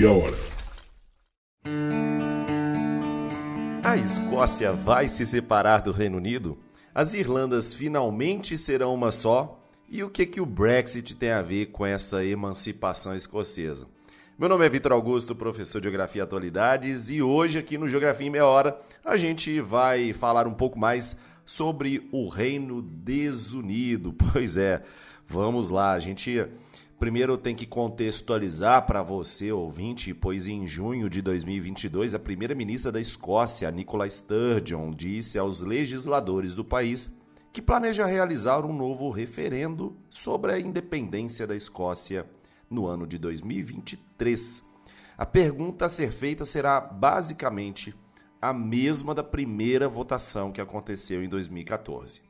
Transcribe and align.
meia 0.00 0.12
hora. 0.12 0.36
A 3.84 3.96
Escócia 3.96 4.72
vai 4.72 5.06
se 5.06 5.26
separar 5.26 5.82
do 5.82 5.92
Reino 5.92 6.16
Unido? 6.16 6.58
As 6.94 7.12
Irlandas 7.12 7.74
finalmente 7.74 8.56
serão 8.56 8.94
uma 8.94 9.12
só? 9.12 9.62
E 9.90 10.02
o 10.02 10.08
que, 10.08 10.24
que 10.24 10.40
o 10.40 10.46
Brexit 10.46 11.14
tem 11.16 11.32
a 11.32 11.42
ver 11.42 11.66
com 11.66 11.84
essa 11.84 12.24
emancipação 12.24 13.14
escocesa? 13.14 13.86
Meu 14.38 14.48
nome 14.48 14.64
é 14.64 14.70
Vitor 14.70 14.92
Augusto, 14.92 15.34
professor 15.34 15.80
de 15.80 15.84
Geografia 15.84 16.22
e 16.22 16.24
Atualidades, 16.24 17.10
e 17.10 17.20
hoje 17.20 17.58
aqui 17.58 17.76
no 17.76 17.88
Geografia 17.88 18.26
em 18.26 18.30
Meia 18.30 18.46
Hora 18.46 18.80
a 19.04 19.18
gente 19.18 19.60
vai 19.60 20.14
falar 20.14 20.46
um 20.46 20.54
pouco 20.54 20.78
mais 20.78 21.18
sobre 21.44 22.08
o 22.10 22.28
Reino 22.28 22.80
Desunido. 22.80 24.14
Pois 24.32 24.56
é, 24.56 24.82
vamos 25.28 25.68
lá, 25.68 25.92
a 25.92 25.98
gente 25.98 26.42
primeiro 27.00 27.38
tem 27.38 27.56
que 27.56 27.64
contextualizar 27.64 28.84
para 28.84 29.02
você, 29.02 29.50
ouvinte, 29.50 30.12
pois 30.12 30.46
em 30.46 30.66
junho 30.66 31.08
de 31.08 31.22
2022 31.22 32.14
a 32.14 32.18
primeira-ministra 32.18 32.92
da 32.92 33.00
Escócia, 33.00 33.70
Nicola 33.70 34.08
Sturgeon, 34.08 34.90
disse 34.90 35.38
aos 35.38 35.62
legisladores 35.62 36.52
do 36.52 36.62
país 36.62 37.10
que 37.54 37.62
planeja 37.62 38.04
realizar 38.04 38.66
um 38.66 38.72
novo 38.74 39.08
referendo 39.08 39.96
sobre 40.10 40.52
a 40.52 40.60
independência 40.60 41.46
da 41.46 41.56
Escócia 41.56 42.26
no 42.68 42.86
ano 42.86 43.06
de 43.06 43.16
2023. 43.16 44.62
A 45.16 45.24
pergunta 45.24 45.86
a 45.86 45.88
ser 45.88 46.12
feita 46.12 46.44
será 46.44 46.78
basicamente 46.82 47.94
a 48.42 48.52
mesma 48.52 49.14
da 49.14 49.24
primeira 49.24 49.88
votação 49.88 50.52
que 50.52 50.60
aconteceu 50.60 51.24
em 51.24 51.30
2014. 51.30 52.20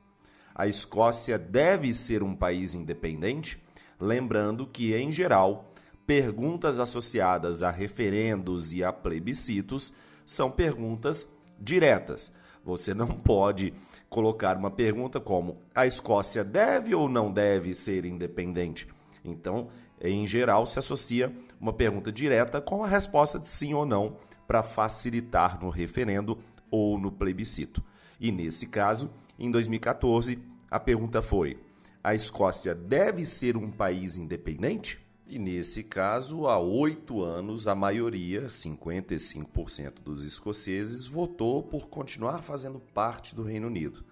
A 0.54 0.68
Escócia 0.68 1.36
deve 1.36 1.92
ser 1.92 2.22
um 2.22 2.36
país 2.36 2.76
independente? 2.76 3.60
Lembrando 4.00 4.66
que, 4.66 4.94
em 4.94 5.12
geral, 5.12 5.70
perguntas 6.06 6.80
associadas 6.80 7.62
a 7.62 7.70
referendos 7.70 8.72
e 8.72 8.82
a 8.82 8.92
plebiscitos 8.92 9.92
são 10.24 10.50
perguntas 10.50 11.32
diretas. 11.58 12.34
Você 12.64 12.94
não 12.94 13.08
pode 13.08 13.74
colocar 14.08 14.56
uma 14.56 14.70
pergunta 14.70 15.20
como: 15.20 15.58
a 15.74 15.86
Escócia 15.86 16.42
deve 16.42 16.94
ou 16.94 17.08
não 17.08 17.32
deve 17.32 17.74
ser 17.74 18.04
independente? 18.04 18.88
Então, 19.24 19.68
em 20.00 20.26
geral, 20.26 20.64
se 20.64 20.78
associa 20.78 21.32
uma 21.60 21.72
pergunta 21.72 22.10
direta 22.10 22.60
com 22.60 22.82
a 22.82 22.88
resposta 22.88 23.38
de 23.38 23.48
sim 23.48 23.74
ou 23.74 23.84
não 23.84 24.16
para 24.46 24.62
facilitar 24.62 25.62
no 25.62 25.68
referendo 25.68 26.38
ou 26.70 26.98
no 26.98 27.12
plebiscito. 27.12 27.82
E 28.18 28.32
nesse 28.32 28.66
caso, 28.66 29.10
em 29.38 29.50
2014, 29.50 30.38
a 30.70 30.80
pergunta 30.80 31.20
foi: 31.20 31.58
a 32.02 32.14
Escócia 32.14 32.74
deve 32.74 33.24
ser 33.26 33.56
um 33.56 33.70
país 33.70 34.16
independente? 34.16 34.98
E 35.26 35.38
nesse 35.38 35.84
caso, 35.84 36.46
há 36.48 36.58
oito 36.58 37.22
anos, 37.22 37.68
a 37.68 37.74
maioria, 37.74 38.46
55% 38.46 40.00
dos 40.02 40.24
escoceses, 40.24 41.06
votou 41.06 41.62
por 41.62 41.88
continuar 41.88 42.38
fazendo 42.38 42.80
parte 42.80 43.34
do 43.34 43.42
Reino 43.42 43.66
Unido. 43.66 44.02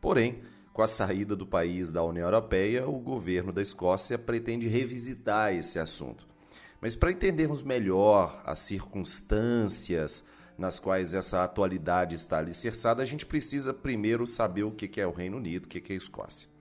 Porém, 0.00 0.42
com 0.72 0.82
a 0.82 0.86
saída 0.86 1.34
do 1.34 1.46
país 1.46 1.90
da 1.90 2.02
União 2.02 2.26
Europeia, 2.26 2.86
o 2.86 2.98
governo 2.98 3.52
da 3.52 3.62
Escócia 3.62 4.18
pretende 4.18 4.68
revisitar 4.68 5.54
esse 5.54 5.78
assunto. 5.78 6.26
Mas 6.80 6.94
para 6.94 7.12
entendermos 7.12 7.62
melhor 7.62 8.42
as 8.44 8.58
circunstâncias 8.58 10.26
nas 10.58 10.78
quais 10.78 11.14
essa 11.14 11.44
atualidade 11.44 12.14
está 12.14 12.38
alicerçada, 12.38 13.02
a 13.02 13.06
gente 13.06 13.24
precisa 13.24 13.72
primeiro 13.72 14.26
saber 14.26 14.64
o 14.64 14.72
que 14.72 15.00
é 15.00 15.06
o 15.06 15.12
Reino 15.12 15.36
Unido, 15.36 15.64
o 15.64 15.68
que 15.68 15.92
é 15.92 15.94
a 15.94 15.96
Escócia. 15.96 16.55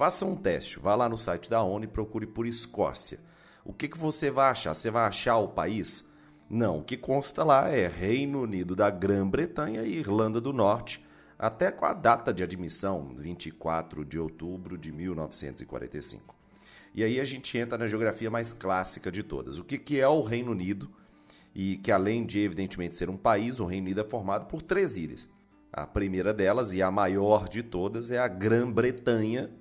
Faça 0.00 0.24
um 0.24 0.34
teste, 0.34 0.78
vá 0.78 0.94
lá 0.94 1.10
no 1.10 1.18
site 1.18 1.50
da 1.50 1.62
ONU 1.62 1.84
e 1.84 1.86
procure 1.86 2.26
por 2.26 2.46
Escócia. 2.46 3.18
O 3.62 3.70
que, 3.70 3.86
que 3.86 3.98
você 3.98 4.30
vai 4.30 4.50
achar? 4.50 4.72
Você 4.72 4.90
vai 4.90 5.06
achar 5.06 5.36
o 5.36 5.48
país? 5.48 6.08
Não, 6.48 6.78
o 6.78 6.82
que 6.82 6.96
consta 6.96 7.44
lá 7.44 7.68
é 7.68 7.86
Reino 7.86 8.40
Unido 8.40 8.74
da 8.74 8.88
Grã-Bretanha 8.88 9.82
e 9.82 9.98
Irlanda 9.98 10.40
do 10.40 10.54
Norte, 10.54 11.04
até 11.38 11.70
com 11.70 11.84
a 11.84 11.92
data 11.92 12.32
de 12.32 12.42
admissão, 12.42 13.10
24 13.14 14.02
de 14.02 14.18
outubro 14.18 14.78
de 14.78 14.90
1945. 14.90 16.34
E 16.94 17.04
aí 17.04 17.20
a 17.20 17.24
gente 17.26 17.58
entra 17.58 17.76
na 17.76 17.86
geografia 17.86 18.30
mais 18.30 18.54
clássica 18.54 19.12
de 19.12 19.22
todas. 19.22 19.58
O 19.58 19.64
que, 19.64 19.76
que 19.76 20.00
é 20.00 20.08
o 20.08 20.22
Reino 20.22 20.52
Unido? 20.52 20.90
E 21.54 21.76
que 21.76 21.92
além 21.92 22.24
de, 22.24 22.40
evidentemente, 22.40 22.96
ser 22.96 23.10
um 23.10 23.18
país, 23.18 23.60
o 23.60 23.66
Reino 23.66 23.84
Unido 23.84 24.00
é 24.00 24.04
formado 24.04 24.46
por 24.46 24.62
três 24.62 24.96
ilhas. 24.96 25.28
A 25.70 25.86
primeira 25.86 26.32
delas, 26.32 26.72
e 26.72 26.80
a 26.80 26.90
maior 26.90 27.46
de 27.46 27.62
todas, 27.62 28.10
é 28.10 28.18
a 28.18 28.28
Grã-Bretanha. 28.28 29.59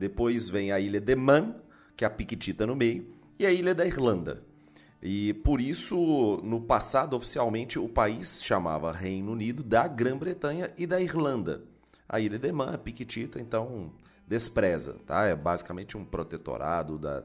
Depois 0.00 0.48
vem 0.48 0.72
a 0.72 0.80
ilha 0.80 0.98
de 0.98 1.14
Man, 1.14 1.54
que 1.94 2.04
é 2.04 2.06
a 2.06 2.10
Piquitita 2.10 2.66
no 2.66 2.74
meio, 2.74 3.06
e 3.38 3.44
a 3.44 3.52
ilha 3.52 3.74
da 3.74 3.86
Irlanda. 3.86 4.42
E 5.02 5.34
por 5.34 5.60
isso, 5.60 6.40
no 6.42 6.62
passado, 6.62 7.14
oficialmente, 7.14 7.78
o 7.78 7.86
país 7.86 8.42
chamava 8.42 8.92
Reino 8.92 9.32
Unido 9.32 9.62
da 9.62 9.86
Grã-Bretanha 9.86 10.70
e 10.78 10.86
da 10.86 11.02
Irlanda. 11.02 11.64
A 12.08 12.18
ilha 12.18 12.38
de 12.38 12.50
Man, 12.50 12.70
a 12.70 12.78
Piquitita, 12.78 13.38
então 13.38 13.92
despreza, 14.26 14.96
tá? 15.06 15.26
É 15.26 15.36
basicamente 15.36 15.98
um 15.98 16.04
protetorado 16.04 16.96
da, 16.96 17.22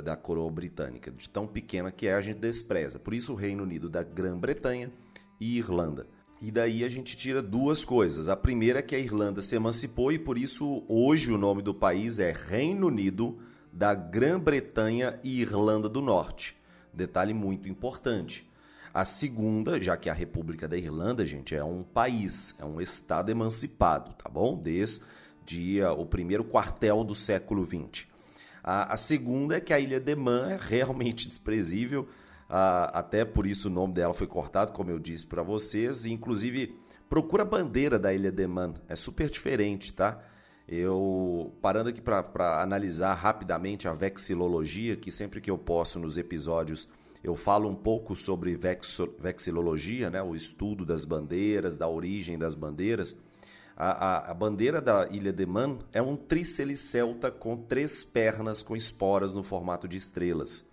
da 0.00 0.16
coroa 0.16 0.48
britânica, 0.48 1.10
de 1.10 1.28
tão 1.28 1.44
pequena 1.44 1.90
que 1.90 2.06
é, 2.06 2.14
a 2.14 2.20
gente 2.20 2.38
despreza. 2.38 3.00
Por 3.00 3.14
isso 3.14 3.32
o 3.32 3.36
Reino 3.36 3.64
Unido 3.64 3.88
da 3.88 4.04
Grã-Bretanha 4.04 4.92
e 5.40 5.58
Irlanda. 5.58 6.06
E 6.42 6.50
daí 6.50 6.84
a 6.84 6.88
gente 6.88 7.16
tira 7.16 7.40
duas 7.40 7.84
coisas. 7.84 8.28
A 8.28 8.34
primeira 8.34 8.80
é 8.80 8.82
que 8.82 8.96
a 8.96 8.98
Irlanda 8.98 9.40
se 9.40 9.54
emancipou 9.54 10.10
e 10.10 10.18
por 10.18 10.36
isso 10.36 10.82
hoje 10.88 11.30
o 11.30 11.38
nome 11.38 11.62
do 11.62 11.72
país 11.72 12.18
é 12.18 12.32
Reino 12.32 12.88
Unido 12.88 13.38
da 13.72 13.94
Grã-Bretanha 13.94 15.20
e 15.22 15.40
Irlanda 15.40 15.88
do 15.88 16.02
Norte. 16.02 16.56
Detalhe 16.92 17.32
muito 17.32 17.68
importante. 17.68 18.44
A 18.92 19.04
segunda, 19.04 19.80
já 19.80 19.96
que 19.96 20.10
a 20.10 20.12
República 20.12 20.66
da 20.66 20.76
Irlanda, 20.76 21.24
gente, 21.24 21.54
é 21.54 21.62
um 21.62 21.84
país, 21.84 22.56
é 22.58 22.64
um 22.64 22.80
estado 22.80 23.30
emancipado, 23.30 24.12
tá 24.14 24.28
bom? 24.28 24.60
Desde 24.60 25.00
o 25.96 26.04
primeiro 26.04 26.42
quartel 26.42 27.04
do 27.04 27.14
século 27.14 27.64
XX. 27.64 28.06
A, 28.64 28.92
a 28.92 28.96
segunda 28.96 29.58
é 29.58 29.60
que 29.60 29.72
a 29.72 29.78
ilha 29.78 30.00
de 30.00 30.16
Man 30.16 30.50
é 30.50 30.58
realmente 30.60 31.28
desprezível, 31.28 32.08
até 32.54 33.24
por 33.24 33.46
isso 33.46 33.68
o 33.68 33.70
nome 33.70 33.94
dela 33.94 34.12
foi 34.12 34.26
cortado, 34.26 34.72
como 34.72 34.90
eu 34.90 34.98
disse 34.98 35.26
para 35.26 35.42
vocês. 35.42 36.04
Inclusive, 36.04 36.78
procura 37.08 37.42
a 37.42 37.46
bandeira 37.46 37.98
da 37.98 38.12
ilha 38.12 38.30
de 38.30 38.46
Man, 38.46 38.74
é 38.88 38.96
super 38.96 39.30
diferente, 39.30 39.92
tá? 39.92 40.22
Eu, 40.68 41.52
parando 41.60 41.88
aqui 41.88 42.00
para 42.00 42.62
analisar 42.62 43.14
rapidamente 43.14 43.88
a 43.88 43.92
vexilologia, 43.92 44.96
que 44.96 45.10
sempre 45.10 45.40
que 45.40 45.50
eu 45.50 45.58
posso 45.58 45.98
nos 45.98 46.16
episódios 46.16 46.88
eu 47.22 47.36
falo 47.36 47.68
um 47.68 47.74
pouco 47.74 48.16
sobre 48.16 48.58
vexilologia, 49.20 50.10
né? 50.10 50.20
o 50.20 50.34
estudo 50.34 50.84
das 50.84 51.04
bandeiras, 51.04 51.76
da 51.76 51.88
origem 51.88 52.36
das 52.36 52.54
bandeiras. 52.54 53.16
A, 53.76 53.90
a, 53.90 54.30
a, 54.32 54.34
bandeira 54.34 54.80
da 54.80 55.08
Ilha 55.08 55.32
de 55.32 55.46
Man 55.46 55.78
é 55.92 56.02
um 56.02 56.16
tricelicelta 56.16 57.30
com 57.30 57.56
três 57.56 58.02
pernas 58.02 58.60
com 58.60 58.76
esporas 58.76 59.32
no 59.32 59.42
formato 59.42 59.86
de 59.86 59.96
estrelas. 59.96 60.64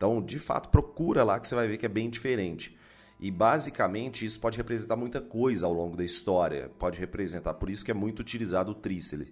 Então, 0.00 0.22
de 0.22 0.38
fato, 0.38 0.70
procura 0.70 1.22
lá 1.22 1.38
que 1.38 1.46
você 1.46 1.54
vai 1.54 1.68
ver 1.68 1.76
que 1.76 1.84
é 1.84 1.88
bem 1.88 2.08
diferente. 2.08 2.74
E 3.20 3.30
basicamente 3.30 4.24
isso 4.24 4.40
pode 4.40 4.56
representar 4.56 4.96
muita 4.96 5.20
coisa 5.20 5.66
ao 5.66 5.74
longo 5.74 5.94
da 5.94 6.02
história. 6.02 6.70
Pode 6.78 6.98
representar, 6.98 7.52
por 7.52 7.68
isso 7.68 7.84
que 7.84 7.90
é 7.90 7.94
muito 7.94 8.20
utilizado 8.20 8.72
o 8.72 8.74
trícele. 8.74 9.30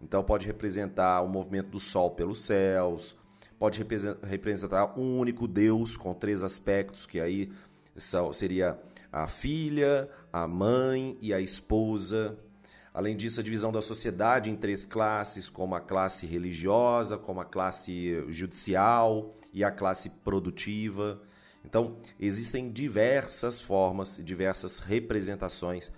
Então 0.00 0.22
pode 0.22 0.46
representar 0.46 1.22
o 1.22 1.28
movimento 1.28 1.70
do 1.70 1.80
Sol 1.80 2.12
pelos 2.12 2.42
céus, 2.42 3.16
pode 3.58 3.84
representar 4.22 4.96
um 4.96 5.18
único 5.18 5.48
Deus 5.48 5.96
com 5.96 6.14
três 6.14 6.44
aspectos, 6.44 7.04
que 7.04 7.18
aí 7.18 7.50
seria 8.32 8.78
a 9.10 9.26
filha, 9.26 10.08
a 10.32 10.46
mãe 10.46 11.18
e 11.20 11.34
a 11.34 11.40
esposa. 11.40 12.38
Além 12.94 13.16
disso, 13.16 13.40
a 13.40 13.42
divisão 13.42 13.72
da 13.72 13.82
sociedade 13.82 14.50
em 14.50 14.56
três 14.56 14.86
classes, 14.86 15.48
como 15.48 15.74
a 15.74 15.80
classe 15.80 16.26
religiosa, 16.26 17.18
como 17.18 17.40
a 17.40 17.44
classe 17.44 18.24
judicial 18.28 19.34
e 19.56 19.64
a 19.64 19.70
classe 19.70 20.10
produtiva. 20.22 21.18
Então, 21.64 21.96
existem 22.20 22.70
diversas 22.70 23.58
formas 23.58 24.18
e 24.18 24.22
diversas 24.22 24.80
representações 24.80 25.90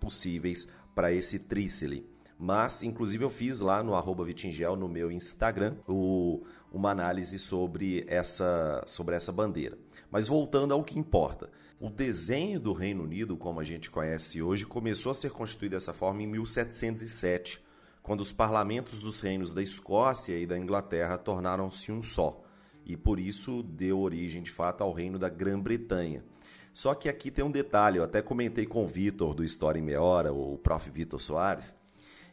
possíveis 0.00 0.66
para 0.94 1.12
esse 1.12 1.40
trícele. 1.40 2.10
Mas, 2.38 2.82
inclusive, 2.82 3.22
eu 3.22 3.28
fiz 3.28 3.60
lá 3.60 3.82
no 3.82 3.94
arroba 3.94 4.24
Vitingel, 4.24 4.76
no 4.76 4.88
meu 4.88 5.12
Instagram, 5.12 5.76
o, 5.86 6.42
uma 6.72 6.90
análise 6.90 7.38
sobre 7.38 8.02
essa, 8.08 8.82
sobre 8.86 9.14
essa 9.14 9.30
bandeira. 9.30 9.76
Mas 10.10 10.26
voltando 10.26 10.72
ao 10.72 10.82
que 10.82 10.98
importa. 10.98 11.50
O 11.78 11.90
desenho 11.90 12.58
do 12.58 12.72
Reino 12.72 13.02
Unido, 13.04 13.36
como 13.36 13.60
a 13.60 13.64
gente 13.64 13.90
conhece 13.90 14.40
hoje, 14.40 14.64
começou 14.64 15.10
a 15.10 15.14
ser 15.14 15.32
constituído 15.32 15.76
dessa 15.76 15.92
forma 15.92 16.22
em 16.22 16.26
1707, 16.26 17.62
quando 18.02 18.22
os 18.22 18.32
parlamentos 18.32 19.00
dos 19.00 19.20
reinos 19.20 19.52
da 19.52 19.62
Escócia 19.62 20.38
e 20.38 20.46
da 20.46 20.58
Inglaterra 20.58 21.18
tornaram-se 21.18 21.92
um 21.92 22.02
só, 22.02 22.42
e 22.84 22.96
por 22.96 23.20
isso 23.20 23.62
deu 23.62 24.00
origem 24.00 24.42
de 24.42 24.50
fato 24.50 24.82
ao 24.82 24.92
Reino 24.92 25.18
da 25.18 25.28
Grã-Bretanha. 25.28 26.24
Só 26.72 26.94
que 26.94 27.08
aqui 27.08 27.30
tem 27.30 27.44
um 27.44 27.50
detalhe, 27.50 27.98
eu 27.98 28.04
até 28.04 28.22
comentei 28.22 28.64
com 28.64 28.84
o 28.84 28.86
Vitor 28.86 29.34
do 29.34 29.44
História 29.44 29.78
em 29.78 29.82
Meia 29.82 30.00
Hora, 30.00 30.32
o 30.32 30.56
prof. 30.58 30.90
Vitor 30.90 31.20
Soares, 31.20 31.74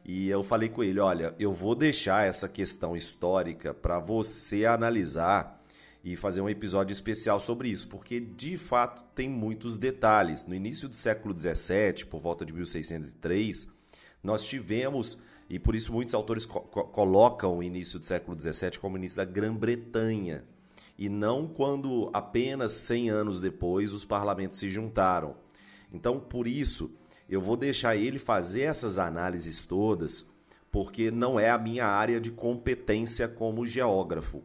e 0.06 0.30
eu 0.30 0.42
falei 0.42 0.70
com 0.70 0.84
ele: 0.84 1.00
olha, 1.00 1.36
eu 1.38 1.52
vou 1.52 1.76
deixar 1.76 2.26
essa 2.26 2.48
questão 2.48 2.96
histórica 2.96 3.74
para 3.74 4.00
você 4.00 4.66
analisar 4.66 5.60
e 6.04 6.16
fazer 6.16 6.42
um 6.42 6.50
episódio 6.50 6.94
especial 6.94 7.40
sobre 7.40 7.70
isso, 7.70 7.88
porque 7.90 8.20
de 8.20 8.58
fato 8.58 9.04
tem 9.14 9.30
muitos 9.30 9.78
detalhes. 9.78 10.46
No 10.46 10.56
início 10.56 10.88
do 10.88 10.96
século 10.96 11.38
XVII, 11.38 12.06
por 12.06 12.22
volta 12.22 12.46
de 12.46 12.54
1603, 12.54 13.68
nós 14.24 14.46
tivemos, 14.46 15.20
e 15.50 15.58
por 15.58 15.74
isso 15.74 15.92
muitos 15.92 16.14
autores 16.14 16.46
co 16.46 16.62
colocam 16.62 17.58
o 17.58 17.64
início 17.64 18.00
do 18.00 18.06
século 18.06 18.40
XVII 18.40 18.78
como 18.80 18.98
início 18.98 19.18
da 19.18 19.26
Grã-Bretanha, 19.26 20.44
e 20.98 21.10
não 21.10 21.48
quando 21.48 22.10
apenas 22.14 22.74
100 22.74 23.10
anos 23.10 23.40
depois 23.40 23.94
os 23.94 24.06
parlamentos 24.06 24.60
se 24.60 24.70
juntaram. 24.70 25.36
Então, 25.92 26.20
por 26.20 26.46
isso, 26.46 26.92
eu 27.28 27.42
vou 27.42 27.56
deixar 27.56 27.96
ele 27.96 28.20
fazer 28.20 28.64
essas 28.64 28.98
análises 28.98 29.66
todas, 29.66 30.30
porque 30.70 31.10
não 31.10 31.40
é 31.40 31.50
a 31.50 31.58
minha 31.58 31.86
área 31.86 32.20
de 32.20 32.30
competência 32.30 33.28
como 33.28 33.66
geógrafo. 33.66 34.44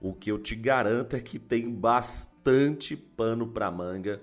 O 0.00 0.12
que 0.12 0.30
eu 0.30 0.38
te 0.38 0.56
garanto 0.56 1.14
é 1.14 1.20
que 1.20 1.38
tem 1.38 1.70
bastante 1.70 2.96
pano 2.96 3.46
para 3.46 3.70
manga 3.70 4.20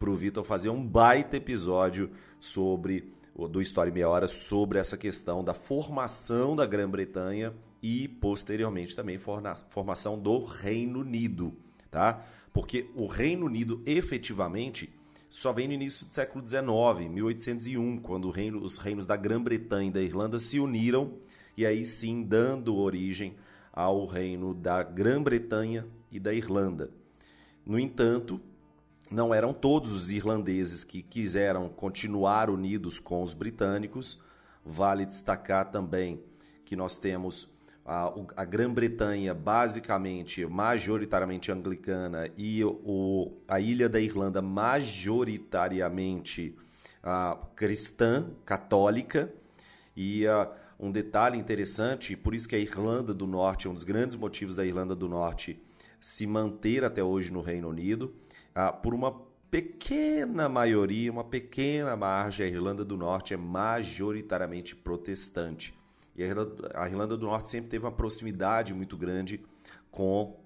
para 0.00 0.10
o 0.10 0.16
Vitor 0.16 0.42
fazer 0.42 0.70
um 0.70 0.84
baita 0.84 1.36
episódio 1.36 2.10
sobre 2.38 3.12
do 3.34 3.62
História 3.62 3.90
em 3.90 3.94
Meia 3.94 4.08
Hora 4.08 4.26
sobre 4.26 4.78
essa 4.78 4.96
questão 4.96 5.42
da 5.42 5.54
formação 5.54 6.54
da 6.54 6.66
Grã-Bretanha 6.66 7.54
e 7.82 8.06
posteriormente 8.06 8.94
também 8.94 9.18
formação 9.18 10.18
do 10.18 10.44
Reino 10.44 11.00
Unido, 11.00 11.54
tá? 11.90 12.22
Porque 12.52 12.90
o 12.94 13.06
Reino 13.06 13.46
Unido 13.46 13.80
efetivamente 13.86 14.92
só 15.30 15.52
vem 15.52 15.68
no 15.68 15.74
início 15.74 16.04
do 16.04 16.12
século 16.12 16.44
XIX, 16.44 17.08
1801, 17.08 17.98
quando 17.98 18.30
reino, 18.30 18.60
os 18.60 18.78
reinos 18.78 19.06
da 19.06 19.16
Grã-Bretanha 19.16 19.88
e 19.88 19.92
da 19.92 20.02
Irlanda 20.02 20.40
se 20.40 20.58
uniram 20.58 21.14
e 21.56 21.64
aí 21.64 21.86
sim 21.86 22.24
dando 22.24 22.76
origem 22.76 23.36
ao 23.72 24.06
reino 24.06 24.52
da 24.52 24.82
Grã-Bretanha 24.82 25.86
e 26.10 26.18
da 26.18 26.34
Irlanda. 26.34 26.90
No 27.64 27.78
entanto, 27.78 28.40
não 29.10 29.34
eram 29.34 29.52
todos 29.52 29.92
os 29.92 30.12
irlandeses 30.12 30.84
que 30.84 31.02
quiseram 31.02 31.68
continuar 31.68 32.48
unidos 32.48 33.00
com 33.00 33.22
os 33.22 33.34
britânicos. 33.34 34.18
Vale 34.64 35.04
destacar 35.04 35.70
também 35.70 36.22
que 36.64 36.76
nós 36.76 36.96
temos 36.96 37.48
a, 37.84 38.12
a 38.36 38.44
Grã-Bretanha 38.44 39.34
basicamente, 39.34 40.46
majoritariamente 40.46 41.50
anglicana 41.50 42.30
e 42.36 42.64
o, 42.64 43.32
a 43.48 43.58
ilha 43.58 43.88
da 43.88 44.00
Irlanda 44.00 44.40
majoritariamente 44.40 46.56
cristã, 47.56 48.30
católica. 48.44 49.32
E 49.96 50.24
um 50.78 50.92
detalhe 50.92 51.36
interessante, 51.36 52.16
por 52.16 52.34
isso 52.34 52.48
que 52.48 52.54
a 52.54 52.58
Irlanda 52.58 53.12
do 53.12 53.26
Norte, 53.26 53.68
um 53.68 53.74
dos 53.74 53.84
grandes 53.84 54.14
motivos 54.14 54.54
da 54.54 54.64
Irlanda 54.64 54.94
do 54.94 55.08
Norte 55.08 55.60
se 56.00 56.26
manter 56.26 56.84
até 56.84 57.04
hoje 57.04 57.30
no 57.30 57.42
Reino 57.42 57.68
Unido, 57.68 58.14
por 58.82 58.94
uma 58.94 59.12
pequena 59.50 60.48
maioria, 60.48 61.10
uma 61.10 61.24
pequena 61.24 61.96
margem, 61.96 62.46
a 62.46 62.48
Irlanda 62.48 62.84
do 62.84 62.96
Norte 62.96 63.34
é 63.34 63.36
majoritariamente 63.36 64.76
protestante. 64.76 65.74
E 66.14 66.22
a 66.22 66.86
Irlanda 66.86 67.16
do 67.16 67.26
Norte 67.26 67.48
sempre 67.48 67.70
teve 67.70 67.84
uma 67.84 67.92
proximidade 67.92 68.72
muito 68.74 68.96
grande 68.96 69.40
com 69.90 70.38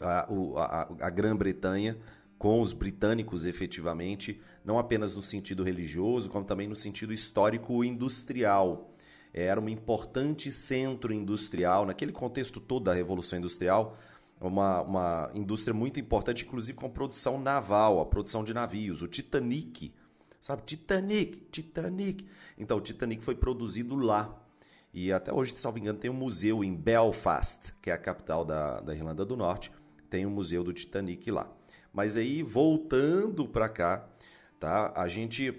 a, 0.00 0.26
a, 0.56 1.06
a 1.06 1.10
Grã-Bretanha, 1.10 1.96
com 2.38 2.60
os 2.60 2.72
britânicos 2.72 3.46
efetivamente, 3.46 4.40
não 4.64 4.78
apenas 4.78 5.14
no 5.14 5.22
sentido 5.22 5.62
religioso, 5.62 6.28
como 6.28 6.44
também 6.44 6.66
no 6.66 6.74
sentido 6.74 7.12
histórico-industrial. 7.12 8.90
Era 9.32 9.60
um 9.60 9.68
importante 9.68 10.52
centro 10.52 11.12
industrial, 11.12 11.86
naquele 11.86 12.12
contexto 12.12 12.60
todo 12.60 12.84
da 12.84 12.92
Revolução 12.92 13.38
Industrial, 13.38 13.96
uma, 14.48 14.82
uma 14.82 15.30
indústria 15.34 15.74
muito 15.74 16.00
importante, 16.00 16.44
inclusive 16.44 16.76
com 16.76 16.90
produção 16.90 17.40
naval, 17.40 18.00
a 18.00 18.06
produção 18.06 18.44
de 18.44 18.52
navios. 18.52 19.02
O 19.02 19.08
Titanic, 19.08 19.94
sabe? 20.40 20.62
Titanic, 20.62 21.46
Titanic. 21.50 22.26
Então, 22.58 22.78
o 22.78 22.80
Titanic 22.80 23.22
foi 23.22 23.34
produzido 23.34 23.96
lá. 23.96 24.38
E 24.92 25.12
até 25.12 25.32
hoje, 25.32 25.56
se 25.56 25.64
não 25.64 25.72
me 25.72 25.80
engano, 25.80 25.98
tem 25.98 26.10
um 26.10 26.14
museu 26.14 26.62
em 26.62 26.74
Belfast, 26.74 27.72
que 27.80 27.90
é 27.90 27.94
a 27.94 27.98
capital 27.98 28.44
da, 28.44 28.80
da 28.80 28.94
Irlanda 28.94 29.24
do 29.24 29.36
Norte. 29.36 29.72
Tem 30.10 30.26
um 30.26 30.30
museu 30.30 30.62
do 30.62 30.72
Titanic 30.72 31.30
lá. 31.30 31.50
Mas 31.92 32.16
aí, 32.16 32.42
voltando 32.42 33.46
para 33.48 33.68
cá, 33.68 34.06
tá? 34.60 34.92
a 34.94 35.08
gente 35.08 35.54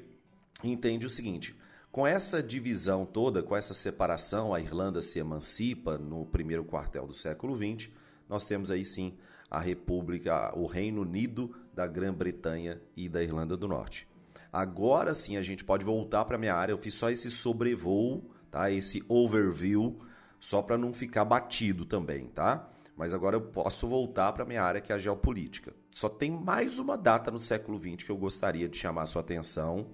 entende 0.64 1.06
o 1.06 1.10
seguinte: 1.10 1.56
com 1.92 2.08
essa 2.08 2.42
divisão 2.42 3.06
toda, 3.06 3.44
com 3.44 3.56
essa 3.56 3.74
separação, 3.74 4.54
a 4.54 4.60
Irlanda 4.60 5.02
se 5.02 5.20
emancipa 5.20 5.98
no 5.98 6.26
primeiro 6.26 6.64
quartel 6.64 7.06
do 7.06 7.14
século 7.14 7.56
XX. 7.56 7.90
Nós 8.34 8.46
temos 8.46 8.72
aí 8.72 8.84
sim 8.84 9.14
a 9.50 9.60
República, 9.60 10.52
o 10.58 10.66
Reino 10.66 11.04
Unido 11.04 11.56
da 11.74 11.88
Grã-Bretanha 11.88 12.82
e 12.98 13.08
da 13.08 13.22
Irlanda 13.22 13.56
do 13.56 13.68
Norte. 13.68 14.08
Agora 14.52 15.14
sim 15.14 15.38
a 15.38 15.42
gente 15.42 15.64
pode 15.64 15.86
voltar 15.86 16.26
para 16.26 16.38
minha 16.38 16.56
área. 16.56 16.74
Eu 16.74 16.78
fiz 16.78 16.96
só 16.96 17.10
esse 17.10 17.30
sobrevoo 17.30 18.34
tá? 18.54 18.70
Esse 18.70 19.04
overview 19.10 19.98
só 20.40 20.62
para 20.62 20.78
não 20.78 20.94
ficar 20.94 21.26
batido 21.26 21.86
também, 21.86 22.28
tá? 22.28 22.70
Mas 22.96 23.12
agora 23.12 23.36
eu 23.36 23.42
posso 23.42 23.88
voltar 23.88 24.32
para 24.32 24.46
minha 24.46 24.62
área 24.62 24.80
que 24.80 24.92
é 24.92 24.96
a 24.96 25.00
geopolítica. 25.00 25.74
Só 25.90 26.08
tem 26.08 26.30
mais 26.30 26.78
uma 26.78 26.96
data 26.96 27.32
no 27.32 27.40
século 27.40 27.80
XX 27.80 28.04
que 28.04 28.12
eu 28.12 28.18
gostaria 28.18 28.70
de 28.70 28.78
chamar 28.78 29.02
a 29.02 29.08
sua 29.08 29.22
atenção, 29.22 29.88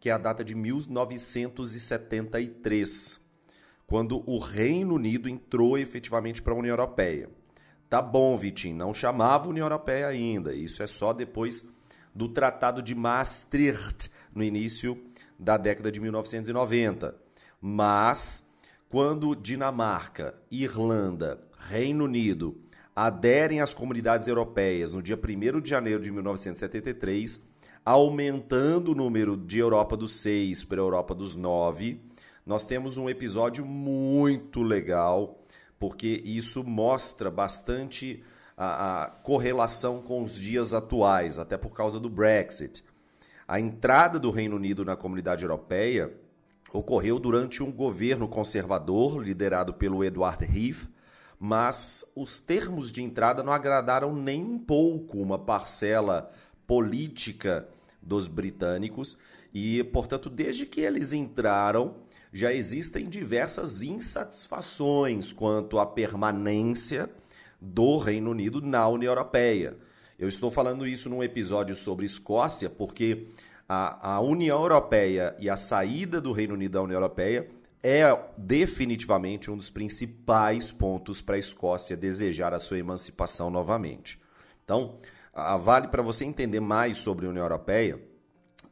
que 0.00 0.08
é 0.08 0.12
a 0.12 0.18
data 0.18 0.42
de 0.42 0.54
1973, 0.54 3.20
quando 3.86 4.24
o 4.28 4.38
Reino 4.38 4.94
Unido 4.94 5.28
entrou 5.28 5.76
efetivamente 5.76 6.40
para 6.40 6.54
a 6.54 6.56
União 6.56 6.72
Europeia. 6.72 7.28
Tá 7.88 8.02
bom, 8.02 8.36
Vitinho, 8.36 8.76
não 8.76 8.92
chamava 8.92 9.48
União 9.48 9.64
Europeia 9.64 10.08
ainda. 10.08 10.54
Isso 10.54 10.82
é 10.82 10.86
só 10.86 11.12
depois 11.12 11.72
do 12.14 12.28
Tratado 12.28 12.82
de 12.82 12.94
Maastricht, 12.94 14.10
no 14.34 14.42
início 14.42 15.00
da 15.38 15.56
década 15.56 15.92
de 15.92 16.00
1990. 16.00 17.14
Mas 17.60 18.42
quando 18.88 19.34
Dinamarca, 19.34 20.34
Irlanda, 20.50 21.40
Reino 21.58 22.04
Unido 22.04 22.56
aderem 22.94 23.60
às 23.60 23.74
comunidades 23.74 24.26
europeias 24.26 24.92
no 24.92 25.02
dia 25.02 25.18
1 25.18 25.60
de 25.60 25.68
janeiro 25.68 26.02
de 26.02 26.10
1973, 26.10 27.46
aumentando 27.84 28.92
o 28.92 28.94
número 28.94 29.36
de 29.36 29.58
Europa 29.58 29.96
dos 29.96 30.16
seis 30.16 30.64
para 30.64 30.80
Europa 30.80 31.14
dos 31.14 31.36
nove, 31.36 32.00
nós 32.44 32.64
temos 32.64 32.96
um 32.96 33.08
episódio 33.08 33.66
muito 33.66 34.62
legal, 34.62 35.44
porque 35.78 36.22
isso 36.24 36.64
mostra 36.64 37.30
bastante 37.30 38.22
a, 38.56 39.02
a 39.02 39.06
correlação 39.06 40.00
com 40.00 40.22
os 40.22 40.34
dias 40.34 40.72
atuais, 40.72 41.38
até 41.38 41.56
por 41.56 41.70
causa 41.70 42.00
do 42.00 42.08
Brexit. 42.08 42.82
A 43.46 43.60
entrada 43.60 44.18
do 44.18 44.30
Reino 44.30 44.56
Unido 44.56 44.84
na 44.84 44.96
comunidade 44.96 45.44
europeia 45.44 46.12
ocorreu 46.72 47.18
durante 47.18 47.62
um 47.62 47.70
governo 47.70 48.26
conservador 48.26 49.22
liderado 49.22 49.72
pelo 49.74 50.02
Edward 50.02 50.44
Heath, 50.44 50.88
mas 51.38 52.10
os 52.16 52.40
termos 52.40 52.90
de 52.90 53.02
entrada 53.02 53.42
não 53.42 53.52
agradaram 53.52 54.14
nem 54.14 54.42
um 54.42 54.58
pouco 54.58 55.18
uma 55.18 55.38
parcela 55.38 56.30
política 56.66 57.68
dos 58.02 58.26
britânicos 58.26 59.18
e, 59.52 59.84
portanto, 59.84 60.28
desde 60.28 60.66
que 60.66 60.80
eles 60.80 61.12
entraram, 61.12 61.94
já 62.32 62.52
existem 62.52 63.08
diversas 63.08 63.82
insatisfações 63.82 65.32
quanto 65.32 65.78
à 65.78 65.86
permanência 65.86 67.10
do 67.60 67.96
Reino 67.96 68.30
Unido 68.30 68.60
na 68.60 68.86
União 68.88 69.12
Europeia. 69.12 69.76
Eu 70.18 70.28
estou 70.28 70.50
falando 70.50 70.86
isso 70.86 71.08
num 71.08 71.22
episódio 71.22 71.74
sobre 71.74 72.06
Escócia 72.06 72.70
porque 72.70 73.26
a, 73.68 74.14
a 74.14 74.20
União 74.20 74.60
Europeia 74.62 75.34
e 75.38 75.50
a 75.50 75.56
saída 75.56 76.20
do 76.20 76.32
Reino 76.32 76.54
Unido 76.54 76.72
da 76.72 76.82
União 76.82 76.96
Europeia 76.96 77.48
é 77.82 78.04
definitivamente 78.36 79.50
um 79.50 79.56
dos 79.56 79.70
principais 79.70 80.72
pontos 80.72 81.22
para 81.22 81.36
a 81.36 81.38
Escócia 81.38 81.96
desejar 81.96 82.52
a 82.52 82.58
sua 82.58 82.78
emancipação 82.78 83.50
novamente. 83.50 84.20
Então, 84.64 84.96
vale 85.60 85.88
para 85.88 86.02
você 86.02 86.24
entender 86.24 86.60
mais 86.60 86.98
sobre 86.98 87.26
a 87.26 87.28
União 87.28 87.44
Europeia, 87.44 88.00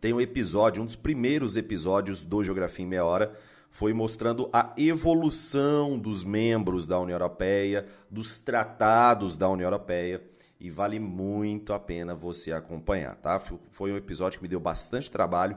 tem 0.04 0.12
um 0.12 0.20
episódio, 0.20 0.82
um 0.82 0.84
dos 0.84 0.96
primeiros 0.96 1.56
episódios 1.56 2.22
do 2.22 2.44
Geografia 2.44 2.84
em 2.84 2.88
Meia 2.88 3.06
Hora, 3.06 3.34
foi 3.70 3.94
mostrando 3.94 4.50
a 4.52 4.70
evolução 4.76 5.98
dos 5.98 6.22
membros 6.22 6.86
da 6.86 7.00
União 7.00 7.14
Europeia, 7.14 7.86
dos 8.10 8.38
tratados 8.38 9.34
da 9.34 9.48
União 9.48 9.66
Europeia 9.66 10.22
e 10.60 10.68
vale 10.68 11.00
muito 11.00 11.72
a 11.72 11.78
pena 11.80 12.14
você 12.14 12.52
acompanhar, 12.52 13.14
tá? 13.14 13.40
Foi 13.70 13.94
um 13.94 13.96
episódio 13.96 14.38
que 14.38 14.42
me 14.42 14.48
deu 14.48 14.60
bastante 14.60 15.10
trabalho, 15.10 15.56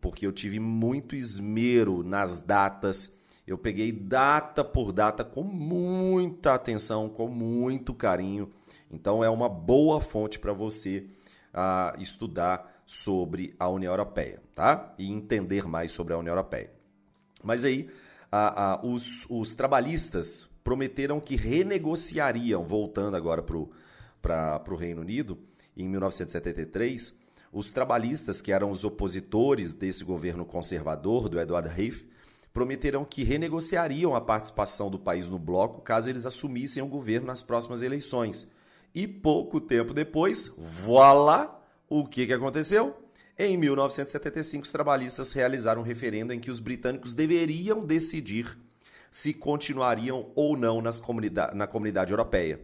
porque 0.00 0.26
eu 0.26 0.32
tive 0.32 0.58
muito 0.58 1.14
esmero 1.14 2.02
nas 2.02 2.40
datas. 2.40 3.16
Eu 3.46 3.56
peguei 3.56 3.92
data 3.92 4.64
por 4.64 4.90
data 4.90 5.22
com 5.22 5.44
muita 5.44 6.52
atenção, 6.52 7.08
com 7.08 7.28
muito 7.28 7.94
carinho. 7.94 8.50
Então 8.90 9.22
é 9.22 9.30
uma 9.30 9.48
boa 9.48 10.00
fonte 10.00 10.40
para 10.40 10.52
você 10.52 11.06
uh, 11.54 12.02
estudar 12.02 12.73
sobre 12.86 13.54
a 13.58 13.68
União 13.68 13.92
Europeia, 13.92 14.42
tá? 14.54 14.94
E 14.98 15.10
entender 15.10 15.66
mais 15.66 15.90
sobre 15.92 16.12
a 16.14 16.18
União 16.18 16.32
Europeia. 16.32 16.70
Mas 17.42 17.64
aí, 17.64 17.88
uh, 18.32 18.86
uh, 18.86 18.92
os, 18.92 19.26
os 19.28 19.54
trabalhistas 19.54 20.48
prometeram 20.62 21.20
que 21.20 21.36
renegociariam, 21.36 22.64
voltando 22.64 23.16
agora 23.16 23.42
para 23.42 24.72
o 24.72 24.76
Reino 24.76 25.02
Unido, 25.02 25.38
em 25.76 25.88
1973, 25.88 27.20
os 27.52 27.70
trabalhistas, 27.70 28.40
que 28.40 28.50
eram 28.50 28.70
os 28.70 28.82
opositores 28.82 29.72
desse 29.72 30.02
governo 30.02 30.44
conservador, 30.44 31.28
do 31.28 31.38
Edward 31.38 31.68
Heath, 31.68 32.04
prometeram 32.52 33.04
que 33.04 33.24
renegociariam 33.24 34.14
a 34.14 34.20
participação 34.20 34.90
do 34.90 34.98
país 34.98 35.26
no 35.26 35.38
bloco 35.38 35.80
caso 35.80 36.08
eles 36.08 36.24
assumissem 36.24 36.82
o 36.82 36.86
governo 36.86 37.26
nas 37.26 37.42
próximas 37.42 37.82
eleições. 37.82 38.48
E 38.94 39.08
pouco 39.08 39.60
tempo 39.60 39.92
depois, 39.92 40.54
voilà, 40.56 41.60
o 42.00 42.04
que, 42.04 42.26
que 42.26 42.32
aconteceu? 42.32 42.96
Em 43.38 43.56
1975, 43.56 44.64
os 44.64 44.72
trabalhistas 44.72 45.32
realizaram 45.32 45.82
um 45.82 45.84
referendo 45.84 46.32
em 46.32 46.40
que 46.40 46.50
os 46.50 46.58
britânicos 46.58 47.14
deveriam 47.14 47.86
decidir 47.86 48.58
se 49.12 49.32
continuariam 49.32 50.32
ou 50.34 50.56
não 50.56 50.82
comunidade, 51.00 51.56
na 51.56 51.68
comunidade 51.68 52.12
europeia. 52.12 52.60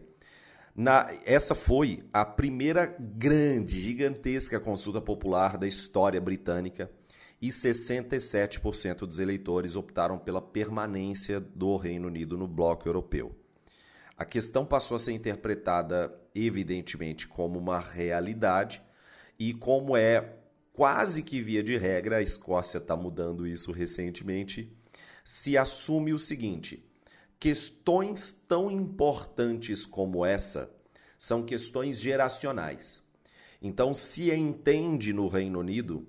Na, 0.75 1.09
essa 1.25 1.55
foi 1.55 2.03
a 2.11 2.25
primeira 2.25 2.93
grande, 2.99 3.79
gigantesca 3.79 4.59
consulta 4.59 4.99
popular 4.99 5.57
da 5.57 5.65
história 5.65 6.19
britânica 6.19 6.91
e 7.41 7.47
67% 7.49 8.99
dos 9.05 9.17
eleitores 9.17 9.77
optaram 9.77 10.19
pela 10.19 10.41
permanência 10.41 11.39
do 11.39 11.77
Reino 11.77 12.07
Unido 12.07 12.37
no 12.37 12.49
bloco 12.49 12.85
europeu. 12.85 13.33
A 14.17 14.25
questão 14.25 14.65
passou 14.65 14.95
a 14.95 14.99
ser 14.99 15.13
interpretada, 15.13 16.13
evidentemente, 16.35 17.29
como 17.29 17.57
uma 17.57 17.79
realidade 17.79 18.81
e 19.43 19.55
como 19.55 19.97
é 19.97 20.35
quase 20.71 21.23
que 21.23 21.41
via 21.41 21.63
de 21.63 21.75
regra, 21.75 22.17
a 22.17 22.21
Escócia 22.21 22.77
está 22.77 22.95
mudando 22.95 23.47
isso 23.47 23.71
recentemente, 23.71 24.71
se 25.25 25.57
assume 25.57 26.13
o 26.13 26.19
seguinte: 26.19 26.87
questões 27.39 28.31
tão 28.47 28.69
importantes 28.69 29.83
como 29.83 30.23
essa 30.23 30.71
são 31.17 31.41
questões 31.41 31.99
geracionais. 31.99 33.03
Então, 33.59 33.95
se 33.95 34.31
entende 34.31 35.11
no 35.11 35.27
Reino 35.27 35.59
Unido 35.59 36.07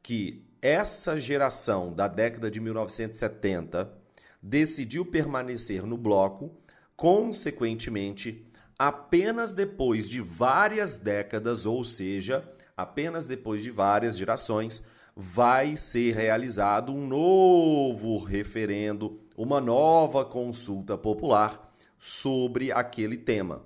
que 0.00 0.46
essa 0.62 1.18
geração 1.18 1.92
da 1.92 2.06
década 2.06 2.48
de 2.48 2.60
1970 2.60 3.92
decidiu 4.40 5.04
permanecer 5.04 5.84
no 5.84 5.98
bloco, 5.98 6.56
consequentemente, 6.96 8.46
apenas 8.78 9.52
depois 9.52 10.08
de 10.08 10.20
várias 10.20 10.96
décadas, 10.96 11.66
ou 11.66 11.84
seja, 11.84 12.48
apenas 12.78 13.26
depois 13.26 13.60
de 13.60 13.72
várias 13.72 14.16
gerações, 14.16 14.84
vai 15.16 15.76
ser 15.76 16.14
realizado 16.14 16.94
um 16.94 17.08
novo 17.08 18.18
referendo, 18.18 19.20
uma 19.36 19.60
nova 19.60 20.24
consulta 20.24 20.96
popular 20.96 21.74
sobre 21.98 22.70
aquele 22.70 23.16
tema. 23.16 23.64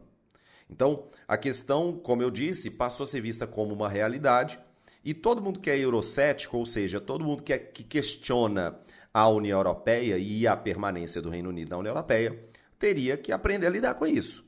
Então, 0.71 1.05
a 1.29 1.37
questão, 1.37 1.93
como 1.93 2.23
eu 2.23 2.31
disse, 2.31 2.71
passou 2.71 3.05
a 3.05 3.07
ser 3.07 3.21
vista 3.21 3.47
como 3.47 3.75
uma 3.75 3.87
realidade 3.87 4.59
e 5.05 5.13
todo 5.13 5.43
mundo 5.43 5.61
que 5.61 5.69
é 5.69 5.79
eurocético, 5.79 6.57
ou 6.57 6.65
seja, 6.65 6.99
todo 6.99 7.23
mundo 7.23 7.43
que, 7.43 7.53
é, 7.53 7.59
que 7.59 7.85
questiona 7.85 8.79
a 9.13 9.29
União 9.29 9.59
Europeia 9.59 10.17
e 10.17 10.47
a 10.47 10.57
permanência 10.57 11.21
do 11.21 11.29
Reino 11.29 11.51
Unido 11.51 11.69
na 11.69 11.77
União 11.77 11.93
Europeia, 11.93 12.43
teria 12.79 13.19
que 13.19 13.31
aprender 13.31 13.67
a 13.67 13.71
lidar 13.71 13.95
com 13.95 14.07
isso. 14.07 14.43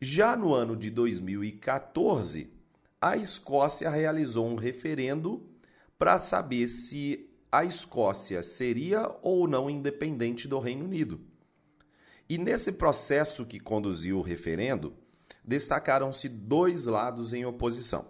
Já 0.00 0.36
no 0.36 0.54
ano 0.54 0.76
de 0.76 0.88
2014, 0.88 2.61
a 3.02 3.16
Escócia 3.16 3.90
realizou 3.90 4.46
um 4.46 4.54
referendo 4.54 5.42
para 5.98 6.18
saber 6.18 6.68
se 6.68 7.28
a 7.50 7.64
Escócia 7.64 8.40
seria 8.44 9.12
ou 9.20 9.48
não 9.48 9.68
independente 9.68 10.46
do 10.46 10.60
Reino 10.60 10.84
Unido. 10.84 11.20
E 12.28 12.38
nesse 12.38 12.70
processo 12.70 13.44
que 13.44 13.58
conduziu 13.58 14.18
o 14.18 14.22
referendo, 14.22 14.94
destacaram-se 15.44 16.28
dois 16.28 16.86
lados 16.86 17.34
em 17.34 17.44
oposição. 17.44 18.06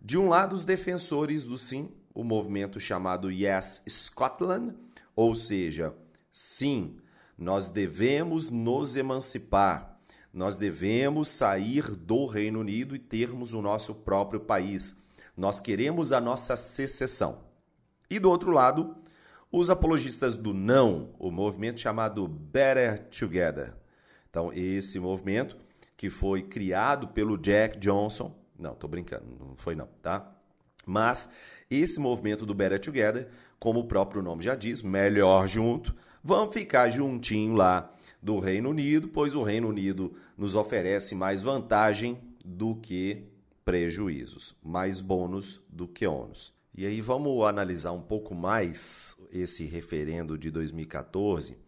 De 0.00 0.16
um 0.16 0.28
lado, 0.28 0.56
os 0.56 0.64
defensores 0.64 1.44
do 1.44 1.58
sim, 1.58 1.90
o 2.14 2.24
movimento 2.24 2.80
chamado 2.80 3.30
Yes 3.30 3.84
Scotland, 3.86 4.74
ou 5.14 5.36
seja, 5.36 5.94
sim, 6.32 6.96
nós 7.36 7.68
devemos 7.68 8.48
nos 8.48 8.96
emancipar, 8.96 9.93
nós 10.34 10.56
devemos 10.56 11.28
sair 11.28 11.94
do 11.94 12.26
Reino 12.26 12.58
Unido 12.58 12.96
e 12.96 12.98
termos 12.98 13.52
o 13.52 13.62
nosso 13.62 13.94
próprio 13.94 14.40
país. 14.40 15.00
Nós 15.36 15.60
queremos 15.60 16.10
a 16.10 16.20
nossa 16.20 16.56
secessão. 16.56 17.44
E 18.10 18.18
do 18.18 18.28
outro 18.28 18.50
lado, 18.50 18.96
os 19.50 19.70
apologistas 19.70 20.34
do 20.34 20.52
não, 20.52 21.14
o 21.20 21.30
movimento 21.30 21.80
chamado 21.80 22.26
Better 22.26 23.08
Together. 23.08 23.74
Então, 24.28 24.52
esse 24.52 24.98
movimento 24.98 25.56
que 25.96 26.10
foi 26.10 26.42
criado 26.42 27.08
pelo 27.08 27.38
Jack 27.38 27.78
Johnson, 27.78 28.36
não, 28.58 28.74
tô 28.74 28.88
brincando, 28.88 29.24
não 29.38 29.54
foi 29.54 29.76
não, 29.76 29.86
tá? 30.02 30.32
Mas 30.84 31.28
esse 31.70 32.00
movimento 32.00 32.44
do 32.44 32.52
Better 32.54 32.80
Together, 32.80 33.28
como 33.60 33.80
o 33.80 33.86
próprio 33.86 34.20
nome 34.20 34.42
já 34.42 34.56
diz, 34.56 34.82
melhor 34.82 35.46
junto, 35.46 35.94
vamos 36.22 36.52
ficar 36.52 36.88
juntinho 36.88 37.54
lá 37.54 37.94
do 38.24 38.38
Reino 38.38 38.70
Unido, 38.70 39.06
pois 39.06 39.34
o 39.34 39.42
Reino 39.42 39.68
Unido 39.68 40.14
nos 40.34 40.54
oferece 40.54 41.14
mais 41.14 41.42
vantagem 41.42 42.18
do 42.42 42.74
que 42.74 43.22
prejuízos, 43.66 44.56
mais 44.64 44.98
bônus 44.98 45.60
do 45.68 45.86
que 45.86 46.06
ônus. 46.06 46.50
E 46.74 46.86
aí 46.86 47.02
vamos 47.02 47.44
analisar 47.44 47.92
um 47.92 48.00
pouco 48.00 48.34
mais 48.34 49.14
esse 49.30 49.66
referendo 49.66 50.38
de 50.38 50.50
2014 50.50 51.58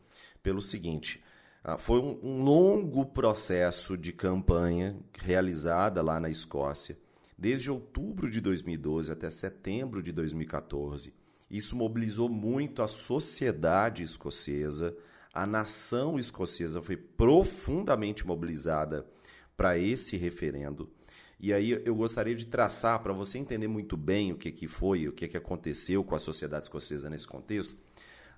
pelo 0.43 0.63
seguinte: 0.63 1.23
ah, 1.63 1.77
foi 1.77 2.01
um, 2.01 2.19
um 2.23 2.43
longo 2.43 3.05
processo 3.05 3.95
de 3.95 4.11
campanha 4.11 4.97
realizada 5.21 6.01
lá 6.01 6.19
na 6.19 6.31
Escócia, 6.31 6.97
desde 7.37 7.71
outubro 7.71 8.31
de 8.31 8.41
2012 8.41 9.13
até 9.13 9.31
setembro 9.31 10.03
de 10.03 10.11
2014. 10.11 11.13
Isso 11.51 11.77
mobilizou 11.77 12.31
muito 12.31 12.81
a 12.81 12.89
sociedade 12.89 14.03
escocesa, 14.03 14.97
a 15.37 15.47
nação 15.47 16.19
escocesa 16.19 16.81
foi 16.81 16.97
profundamente 16.97 18.27
mobilizada 18.27 19.07
para 19.57 19.79
esse 19.79 20.17
referendo. 20.17 20.91
E 21.39 21.53
aí 21.53 21.83
eu 21.85 21.95
gostaria 21.95 22.35
de 22.35 22.47
traçar 22.47 23.01
para 23.03 23.13
você 23.13 23.39
entender 23.39 23.69
muito 23.69 23.97
bem 23.97 24.33
o 24.33 24.37
que, 24.37 24.51
que 24.51 24.67
foi, 24.67 25.07
o 25.07 25.13
que, 25.13 25.29
que 25.29 25.37
aconteceu 25.37 26.03
com 26.03 26.15
a 26.15 26.19
sociedade 26.19 26.65
escocesa 26.65 27.11
nesse 27.11 27.27
contexto, 27.27 27.77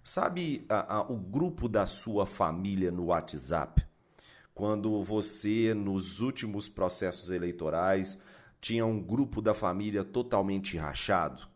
Sabe 0.03 0.65
a, 0.71 0.97
a, 0.97 1.03
o 1.03 1.17
grupo 1.17 1.69
da 1.69 1.85
sua 1.85 2.25
família 2.25 2.91
no 2.91 3.07
WhatsApp? 3.07 3.85
Quando 4.55 5.03
você, 5.03 5.75
nos 5.75 6.21
últimos 6.21 6.67
processos 6.67 7.29
eleitorais, 7.29 8.19
tinha 8.59 8.87
um 8.87 9.03
grupo 9.03 9.43
da 9.43 9.53
família 9.53 10.03
totalmente 10.03 10.79
rachado? 10.79 11.47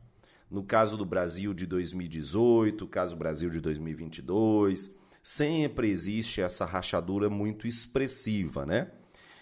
No 0.51 0.63
caso 0.63 0.99
do 0.99 1.07
Brasil 1.07 1.55
de 1.55 1.67
2018, 1.67 2.87
caso 2.89 3.15
do 3.15 3.19
Brasil 3.19 3.49
de 3.49 3.59
2022, 3.59 4.95
sempre 5.23 5.89
existe 5.89 6.41
essa 6.41 6.65
rachadura 6.65 7.31
muito 7.31 7.67
expressiva, 7.67 8.67
né? 8.67 8.91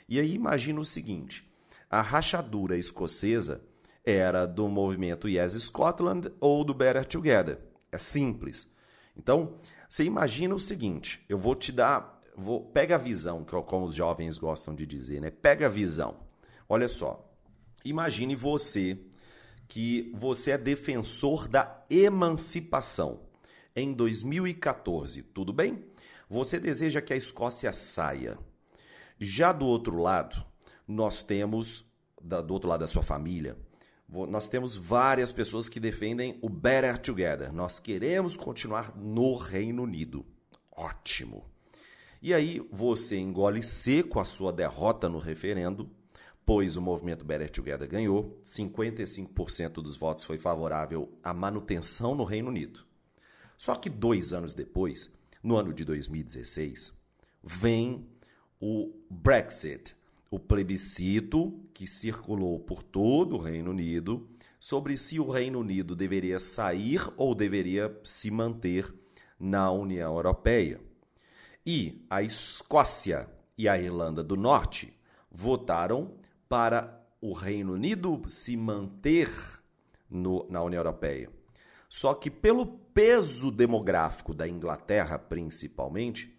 E 0.08 0.18
aí 0.20 0.34
imagina 0.34 0.80
o 0.80 0.84
seguinte: 0.84 1.49
a 1.88 2.02
rachadura 2.02 2.76
escocesa 2.76 3.62
era 4.04 4.46
do 4.46 4.68
movimento 4.68 5.28
Yes 5.28 5.52
Scotland 5.52 6.30
ou 6.40 6.64
do 6.64 6.75
Better 6.75 7.06
Together. 7.06 7.58
É 7.90 7.99
simples. 7.99 8.68
Então, 9.16 9.54
você 9.88 10.04
imagina 10.04 10.54
o 10.54 10.60
seguinte: 10.60 11.25
eu 11.28 11.38
vou 11.38 11.54
te 11.54 11.72
dar. 11.72 12.20
Vou, 12.37 12.64
pega 12.64 12.94
a 12.94 12.99
visão, 12.99 13.44
que 13.44 13.54
é 13.54 13.62
como 13.62 13.87
os 13.87 13.94
jovens 13.94 14.38
gostam 14.38 14.75
de 14.75 14.87
dizer, 14.87 15.20
né? 15.20 15.30
Pega 15.30 15.66
a 15.66 15.68
visão. 15.68 16.16
Olha 16.68 16.88
só. 16.88 17.26
Imagine 17.84 18.34
você 18.37 18.99
que 19.66 20.12
você 20.14 20.52
é 20.52 20.58
defensor 20.58 21.49
da 21.49 21.82
emancipação 21.88 23.29
em 23.80 23.92
2014, 23.92 25.22
tudo 25.22 25.52
bem? 25.52 25.84
Você 26.28 26.60
deseja 26.60 27.00
que 27.00 27.12
a 27.12 27.16
Escócia 27.16 27.72
saia. 27.72 28.38
Já 29.18 29.52
do 29.52 29.66
outro 29.66 29.99
lado, 29.99 30.44
nós 30.87 31.22
temos, 31.22 31.84
do 32.20 32.52
outro 32.52 32.68
lado 32.68 32.80
da 32.80 32.87
sua 32.87 33.02
família, 33.02 33.56
nós 34.08 34.49
temos 34.49 34.76
várias 34.76 35.30
pessoas 35.30 35.68
que 35.68 35.78
defendem 35.78 36.38
o 36.42 36.49
Better 36.49 36.99
Together. 36.99 37.52
Nós 37.52 37.78
queremos 37.78 38.37
continuar 38.37 38.96
no 38.96 39.37
Reino 39.37 39.84
Unido. 39.84 40.26
Ótimo. 40.76 41.44
E 42.20 42.34
aí 42.34 42.60
você 42.72 43.18
engole 43.18 43.62
seco 43.62 44.20
a 44.20 44.25
sua 44.25 44.52
derrota 44.52 45.08
no 45.08 45.18
referendo, 45.18 45.90
pois 46.44 46.76
o 46.76 46.82
movimento 46.82 47.25
Better 47.25 47.50
Together 47.50 47.88
ganhou, 47.88 48.37
55% 48.44 49.75
dos 49.75 49.96
votos 49.96 50.25
foi 50.25 50.38
favorável 50.38 51.16
à 51.22 51.32
manutenção 51.32 52.14
no 52.14 52.25
Reino 52.25 52.49
Unido. 52.49 52.89
Só 53.61 53.75
que 53.75 53.90
dois 53.90 54.33
anos 54.33 54.55
depois, 54.55 55.12
no 55.43 55.55
ano 55.55 55.75
de 55.75 55.85
2016, 55.85 56.99
vem 57.45 58.09
o 58.59 58.90
Brexit, 59.11 59.95
o 60.31 60.38
plebiscito 60.38 61.61
que 61.75 61.87
circulou 61.87 62.59
por 62.59 62.83
todo 62.83 63.37
o 63.37 63.38
Reino 63.38 63.71
Unido 63.71 64.26
sobre 64.59 64.97
se 64.97 65.21
o 65.21 65.29
Reino 65.29 65.61
Unido 65.61 65.95
deveria 65.95 66.38
sair 66.38 67.07
ou 67.19 67.35
deveria 67.35 67.95
se 68.02 68.31
manter 68.31 68.90
na 69.38 69.71
União 69.71 70.14
Europeia. 70.14 70.81
E 71.67 72.02
a 72.09 72.23
Escócia 72.23 73.29
e 73.59 73.69
a 73.69 73.79
Irlanda 73.79 74.25
do 74.25 74.37
Norte 74.37 74.90
votaram 75.31 76.14
para 76.49 77.07
o 77.21 77.35
Reino 77.35 77.75
Unido 77.75 78.23
se 78.26 78.57
manter 78.57 79.31
no, 80.09 80.47
na 80.49 80.62
União 80.62 80.81
Europeia. 80.81 81.31
Só 81.90 82.14
que 82.14 82.31
pelo 82.31 82.64
peso 82.92 83.50
demográfico 83.50 84.35
da 84.35 84.49
Inglaterra, 84.49 85.18
principalmente, 85.18 86.37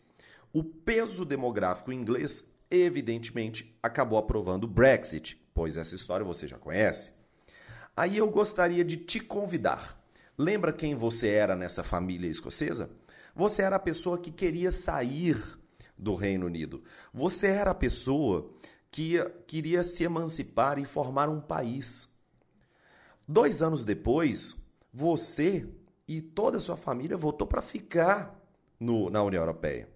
o 0.54 0.64
peso 0.64 1.24
demográfico 1.24 1.92
inglês, 1.92 2.52
evidentemente, 2.70 3.78
acabou 3.82 4.18
aprovando 4.18 4.66
o 4.66 4.68
Brexit, 4.68 5.42
pois 5.54 5.78
essa 5.78 5.96
história 5.96 6.26
você 6.26 6.48
já 6.48 6.58
conhece. 6.58 7.14
Aí 7.96 8.18
eu 8.18 8.30
gostaria 8.30 8.84
de 8.84 8.98
te 8.98 9.20
convidar. 9.20 10.02
Lembra 10.38 10.74
quem 10.74 10.96
você 10.96 11.30
era 11.30 11.56
nessa 11.56 11.84
família 11.84 12.30
escocesa? 12.30 12.90
Você 13.36 13.62
era 13.62 13.76
a 13.76 13.80
pessoa 13.80 14.18
que 14.18 14.32
queria 14.32 14.72
sair 14.72 15.38
do 15.98 16.16
Reino 16.16 16.48
Unido. 16.48 16.84
Você 17.14 17.48
era 17.48 17.72
a 17.72 17.76
pessoa 17.76 18.52
que 18.90 19.24
queria 19.48 19.84
se 19.84 20.04
emancipar 20.04 20.80
e 20.80 20.86
formar 20.86 21.30
um 21.30 21.40
país. 21.40 22.10
Dois 23.28 23.62
anos 23.62 23.86
depois, 23.86 24.56
você 24.94 25.66
e 26.18 26.22
toda 26.22 26.58
a 26.58 26.60
sua 26.60 26.76
família 26.76 27.16
votou 27.16 27.48
para 27.48 27.62
ficar 27.62 28.38
no, 28.78 29.10
na 29.10 29.24
União 29.24 29.42
Europeia. 29.42 29.88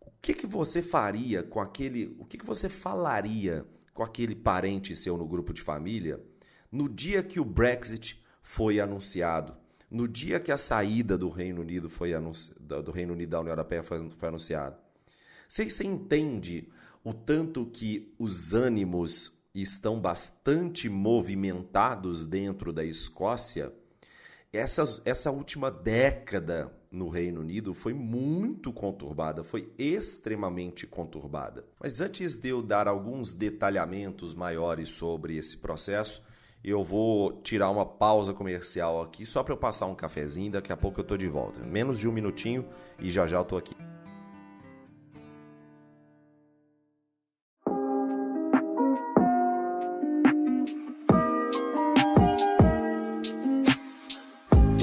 O 0.00 0.12
que, 0.22 0.32
que 0.32 0.46
você 0.46 0.80
faria 0.80 1.42
com 1.42 1.60
aquele. 1.60 2.14
O 2.20 2.24
que, 2.24 2.38
que 2.38 2.46
você 2.46 2.68
falaria 2.68 3.66
com 3.92 4.04
aquele 4.04 4.36
parente 4.36 4.94
seu 4.94 5.16
no 5.16 5.26
grupo 5.26 5.52
de 5.52 5.60
família 5.60 6.24
no 6.70 6.88
dia 6.88 7.20
que 7.20 7.40
o 7.40 7.44
Brexit 7.44 8.24
foi 8.42 8.78
anunciado? 8.78 9.56
No 9.90 10.06
dia 10.06 10.38
que 10.38 10.52
a 10.52 10.58
saída 10.58 11.18
do 11.18 11.28
Reino 11.28 11.62
Unido 11.62 11.90
foi 11.90 12.12
do 12.60 12.92
Reino 12.92 13.12
Unido 13.12 13.30
da 13.30 13.40
União 13.40 13.52
Europeia 13.52 13.82
foi, 13.82 14.08
foi 14.10 14.28
anunciado? 14.28 14.76
Você, 15.48 15.68
você 15.68 15.84
entende 15.84 16.68
o 17.02 17.12
tanto 17.12 17.66
que 17.66 18.14
os 18.20 18.54
ânimos 18.54 19.32
estão 19.52 20.00
bastante 20.00 20.88
movimentados 20.88 22.24
dentro 22.24 22.72
da 22.72 22.84
Escócia? 22.84 23.72
Essas, 24.56 25.02
essa 25.04 25.32
última 25.32 25.68
década 25.68 26.72
no 26.90 27.08
Reino 27.08 27.40
Unido 27.40 27.74
foi 27.74 27.92
muito 27.92 28.72
conturbada, 28.72 29.42
foi 29.42 29.72
extremamente 29.76 30.86
conturbada. 30.86 31.64
Mas 31.80 32.00
antes 32.00 32.36
de 32.36 32.50
eu 32.50 32.62
dar 32.62 32.86
alguns 32.86 33.34
detalhamentos 33.34 34.32
maiores 34.32 34.90
sobre 34.90 35.36
esse 35.36 35.56
processo, 35.56 36.22
eu 36.62 36.84
vou 36.84 37.42
tirar 37.42 37.68
uma 37.68 37.84
pausa 37.84 38.32
comercial 38.32 39.02
aqui 39.02 39.26
só 39.26 39.42
para 39.42 39.52
eu 39.52 39.58
passar 39.58 39.86
um 39.86 39.94
cafezinho. 39.94 40.52
Daqui 40.52 40.72
a 40.72 40.76
pouco 40.76 41.00
eu 41.00 41.02
estou 41.02 41.16
de 41.16 41.26
volta. 41.26 41.60
Menos 41.60 41.98
de 41.98 42.08
um 42.08 42.12
minutinho 42.12 42.64
e 42.98 43.10
já 43.10 43.26
já 43.26 43.38
eu 43.38 43.42
estou 43.42 43.58
aqui. 43.58 43.76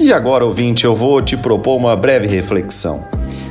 E 0.02 0.12
agora, 0.12 0.44
ouvinte, 0.44 0.84
eu 0.84 0.96
vou 0.96 1.22
te 1.22 1.36
propor 1.36 1.76
uma 1.76 1.94
breve 1.94 2.26
reflexão. 2.26 3.04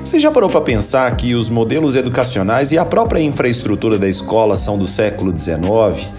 Você 0.05 0.19
já 0.19 0.29
parou 0.29 0.49
para 0.49 0.59
pensar 0.59 1.15
que 1.15 1.33
os 1.33 1.49
modelos 1.49 1.95
educacionais 1.95 2.73
e 2.73 2.77
a 2.77 2.83
própria 2.83 3.21
infraestrutura 3.21 3.97
da 3.97 4.09
escola 4.09 4.57
são 4.57 4.77
do 4.77 4.85
século 4.85 5.33
XIX? 5.35 6.09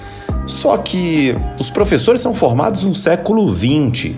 Só 0.47 0.79
que 0.79 1.37
os 1.61 1.69
professores 1.69 2.23
são 2.23 2.33
formados 2.33 2.83
no 2.83 2.95
século 2.95 3.47
XX 3.55 4.13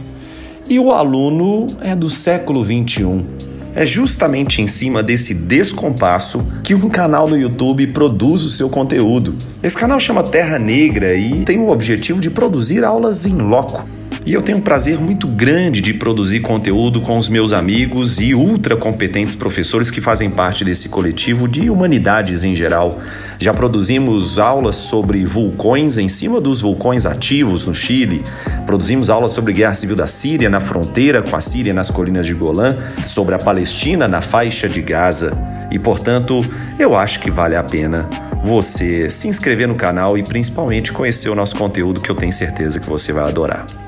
e 0.68 0.78
o 0.78 0.92
aluno 0.92 1.76
é 1.80 1.96
do 1.96 2.08
século 2.08 2.64
XXI. 2.64 3.26
É 3.74 3.84
justamente 3.84 4.62
em 4.62 4.68
cima 4.68 5.02
desse 5.02 5.34
descompasso 5.34 6.46
que 6.62 6.76
um 6.76 6.88
canal 6.88 7.26
no 7.26 7.36
YouTube 7.36 7.88
produz 7.88 8.44
o 8.44 8.48
seu 8.48 8.70
conteúdo. 8.70 9.34
Esse 9.60 9.76
canal 9.76 9.98
chama 9.98 10.22
Terra 10.22 10.60
Negra 10.60 11.16
e 11.16 11.44
tem 11.44 11.58
o 11.58 11.70
objetivo 11.70 12.20
de 12.20 12.30
produzir 12.30 12.84
aulas 12.84 13.26
em 13.26 13.34
loco 13.34 13.84
e 14.26 14.32
eu 14.32 14.40
tenho 14.40 14.58
um 14.58 14.60
prazer 14.60 14.98
muito 14.98 15.26
grande 15.26 15.82
de 15.82 15.92
produzir 15.92 16.40
conteúdo 16.40 17.02
com 17.02 17.18
os 17.18 17.28
meus 17.28 17.52
amigos 17.52 18.18
e 18.18 18.34
ultra 18.34 18.74
competentes 18.74 19.34
professores 19.34 19.90
que 19.90 20.00
fazem 20.00 20.30
parte 20.30 20.64
desse 20.64 20.88
coletivo 20.88 21.46
de 21.46 21.68
humanidades 21.68 22.42
em 22.42 22.56
geral. 22.56 22.98
Já 23.38 23.52
produzimos 23.52 24.38
aulas 24.38 24.76
sobre 24.76 25.26
vulcões 25.26 25.98
em 25.98 26.08
cima 26.08 26.40
dos 26.40 26.60
vulcões 26.60 27.04
ativos 27.04 27.66
no 27.66 27.74
Chile, 27.74 28.24
produzimos 28.64 29.10
aulas 29.10 29.32
sobre 29.32 29.52
guerra 29.52 29.74
civil 29.74 29.96
da 29.96 30.06
Síria 30.06 30.48
na 30.48 30.60
fronteira 30.60 31.20
com 31.22 31.36
a 31.36 31.40
Síria 31.40 31.74
nas 31.74 31.90
colinas 31.90 32.26
de 32.26 32.32
Golã, 32.32 32.76
sobre 33.04 33.34
a 33.34 33.38
Palestina 33.38 34.08
na 34.08 34.22
faixa 34.22 34.68
de 34.68 34.80
Gaza. 34.80 35.36
E 35.70 35.78
portanto, 35.78 36.42
eu 36.78 36.96
acho 36.96 37.20
que 37.20 37.30
vale 37.30 37.56
a 37.56 37.62
pena 37.62 38.08
você 38.42 39.10
se 39.10 39.28
inscrever 39.28 39.68
no 39.68 39.74
canal 39.74 40.16
e 40.16 40.22
principalmente 40.22 40.92
conhecer 40.92 41.28
o 41.28 41.34
nosso 41.34 41.56
conteúdo 41.56 42.00
que 42.00 42.10
eu 42.10 42.14
tenho 42.14 42.32
certeza 42.32 42.80
que 42.80 42.88
você 42.88 43.12
vai 43.12 43.24
adorar. 43.24 43.83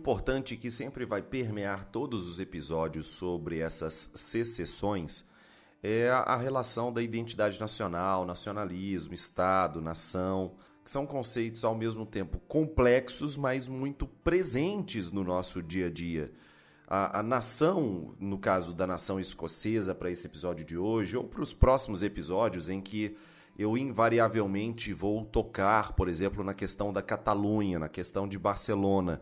Importante 0.00 0.56
que 0.56 0.70
sempre 0.70 1.04
vai 1.04 1.20
permear 1.20 1.84
todos 1.84 2.26
os 2.26 2.40
episódios 2.40 3.06
sobre 3.06 3.58
essas 3.58 4.10
secessões 4.14 5.28
é 5.82 6.08
a 6.08 6.36
relação 6.36 6.90
da 6.90 7.02
identidade 7.02 7.60
nacional, 7.60 8.24
nacionalismo, 8.24 9.12
Estado, 9.12 9.78
nação, 9.78 10.52
que 10.82 10.90
são 10.90 11.06
conceitos 11.06 11.64
ao 11.64 11.74
mesmo 11.74 12.06
tempo 12.06 12.38
complexos, 12.48 13.36
mas 13.36 13.68
muito 13.68 14.06
presentes 14.06 15.12
no 15.12 15.22
nosso 15.22 15.62
dia 15.62 15.88
a 15.88 15.90
dia. 15.90 16.32
A, 16.88 17.20
a 17.20 17.22
nação, 17.22 18.14
no 18.18 18.38
caso 18.38 18.72
da 18.72 18.86
nação 18.86 19.20
escocesa, 19.20 19.94
para 19.94 20.10
esse 20.10 20.26
episódio 20.26 20.64
de 20.64 20.78
hoje, 20.78 21.14
ou 21.14 21.24
para 21.24 21.42
os 21.42 21.52
próximos 21.52 22.02
episódios 22.02 22.70
em 22.70 22.80
que 22.80 23.14
eu 23.58 23.76
invariavelmente 23.76 24.94
vou 24.94 25.26
tocar, 25.26 25.92
por 25.92 26.08
exemplo, 26.08 26.42
na 26.42 26.54
questão 26.54 26.90
da 26.90 27.02
Catalunha, 27.02 27.78
na 27.78 27.88
questão 27.88 28.26
de 28.26 28.38
Barcelona, 28.38 29.20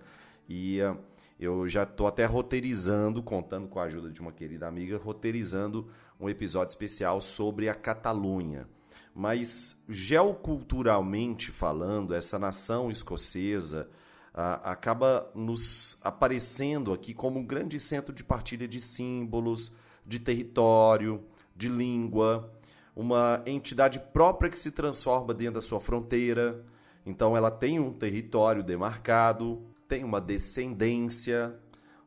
e 0.49 0.81
uh, 0.81 0.99
eu 1.39 1.69
já 1.69 1.85
estou 1.85 2.07
até 2.07 2.25
roteirizando, 2.25 3.23
contando 3.23 3.69
com 3.69 3.79
a 3.79 3.85
ajuda 3.85 4.11
de 4.11 4.21
uma 4.21 4.33
querida 4.33 4.67
amiga, 4.67 4.97
roteirizando 4.97 5.89
um 6.19 6.29
episódio 6.29 6.71
especial 6.71 7.21
sobre 7.21 7.69
a 7.69 7.75
Catalunha. 7.75 8.67
Mas 9.15 9.83
geoculturalmente 9.89 11.53
falando, 11.53 12.15
essa 12.15 12.39
nação 12.39 12.91
escocesa 12.91 13.89
uh, 14.35 14.61
acaba 14.65 15.31
nos 15.35 15.99
aparecendo 16.03 16.93
aqui 16.93 17.13
como 17.15 17.39
um 17.39 17.45
grande 17.45 17.79
centro 17.79 18.13
de 18.13 18.25
partilha 18.25 18.67
de 18.67 18.81
símbolos, 18.81 19.73
de 20.07 20.19
território, 20.19 21.23
de 21.55 21.69
língua, 21.69 22.51
uma 22.97 23.43
entidade 23.47 24.01
própria 24.13 24.51
que 24.51 24.59
se 24.59 24.73
transforma 24.73 25.35
dentro 25.35 25.55
da 25.55 25.61
sua 25.61 25.81
fronteira. 25.81 26.65
Então 27.05 27.37
ela 27.37 27.51
tem 27.51 27.79
um 27.79 27.93
território 27.93 28.63
demarcado, 28.63 29.63
tem 29.89 30.05
uma 30.05 30.21
descendência, 30.21 31.59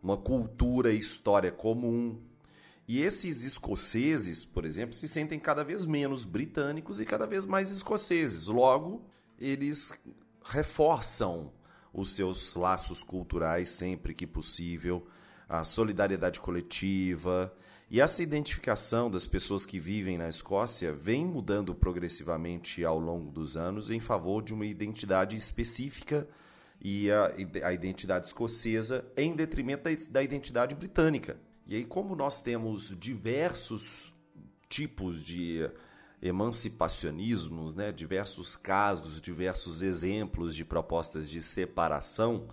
uma 0.01 0.15
cultura 0.15 0.93
e 0.93 0.99
história 0.99 1.51
comum. 1.51 2.21
E 2.87 3.01
esses 3.01 3.43
escoceses, 3.43 4.45
por 4.45 4.65
exemplo, 4.65 4.93
se 4.93 5.07
sentem 5.07 5.39
cada 5.39 5.63
vez 5.63 5.85
menos 5.85 6.23
britânicos 6.23 6.99
e 6.99 7.05
cada 7.05 7.25
vez 7.25 7.45
mais 7.45 7.69
escoceses. 7.71 8.47
Logo, 8.47 9.03
eles 9.39 9.93
reforçam 10.43 11.51
os 11.93 12.13
seus 12.13 12.53
laços 12.53 13.03
culturais 13.03 13.69
sempre 13.69 14.13
que 14.13 14.27
possível, 14.27 15.07
a 15.49 15.63
solidariedade 15.63 16.39
coletiva. 16.39 17.53
E 17.89 17.99
essa 17.99 18.23
identificação 18.23 19.11
das 19.11 19.27
pessoas 19.27 19.65
que 19.65 19.79
vivem 19.79 20.17
na 20.17 20.29
Escócia 20.29 20.93
vem 20.93 21.25
mudando 21.25 21.75
progressivamente 21.75 22.85
ao 22.85 22.99
longo 22.99 23.31
dos 23.31 23.57
anos 23.57 23.89
em 23.89 23.99
favor 23.99 24.41
de 24.41 24.53
uma 24.53 24.65
identidade 24.65 25.35
específica 25.35 26.27
e 26.81 27.11
a, 27.11 27.31
a 27.63 27.73
identidade 27.73 28.25
escocesa 28.25 29.05
em 29.15 29.35
detrimento 29.35 29.83
da, 29.83 29.91
da 30.09 30.23
identidade 30.23 30.73
britânica. 30.73 31.37
E 31.67 31.75
aí, 31.75 31.85
como 31.85 32.15
nós 32.15 32.41
temos 32.41 32.91
diversos 32.97 34.11
tipos 34.67 35.23
de 35.23 35.69
emancipacionismo, 36.21 37.71
né, 37.71 37.91
diversos 37.91 38.55
casos, 38.55 39.21
diversos 39.21 39.81
exemplos 39.81 40.55
de 40.55 40.65
propostas 40.65 41.29
de 41.29 41.41
separação, 41.41 42.47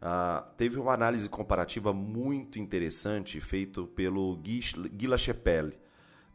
uh, 0.00 0.44
teve 0.56 0.78
uma 0.78 0.92
análise 0.92 1.28
comparativa 1.28 1.92
muito 1.92 2.58
interessante 2.58 3.40
feita 3.40 3.82
pelo 3.84 4.36
Guy, 4.36 4.60
Guy 4.92 5.06
Lachapelle, 5.06 5.78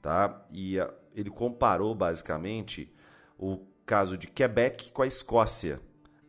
tá? 0.01 0.45
E 0.51 0.79
uh, 0.79 0.91
ele 1.13 1.29
comparou 1.29 1.93
basicamente 1.95 2.91
o 3.37 3.59
caso 3.85 4.17
de 4.17 4.27
Quebec 4.27 4.91
com 4.91 5.01
a 5.01 5.07
Escócia 5.07 5.81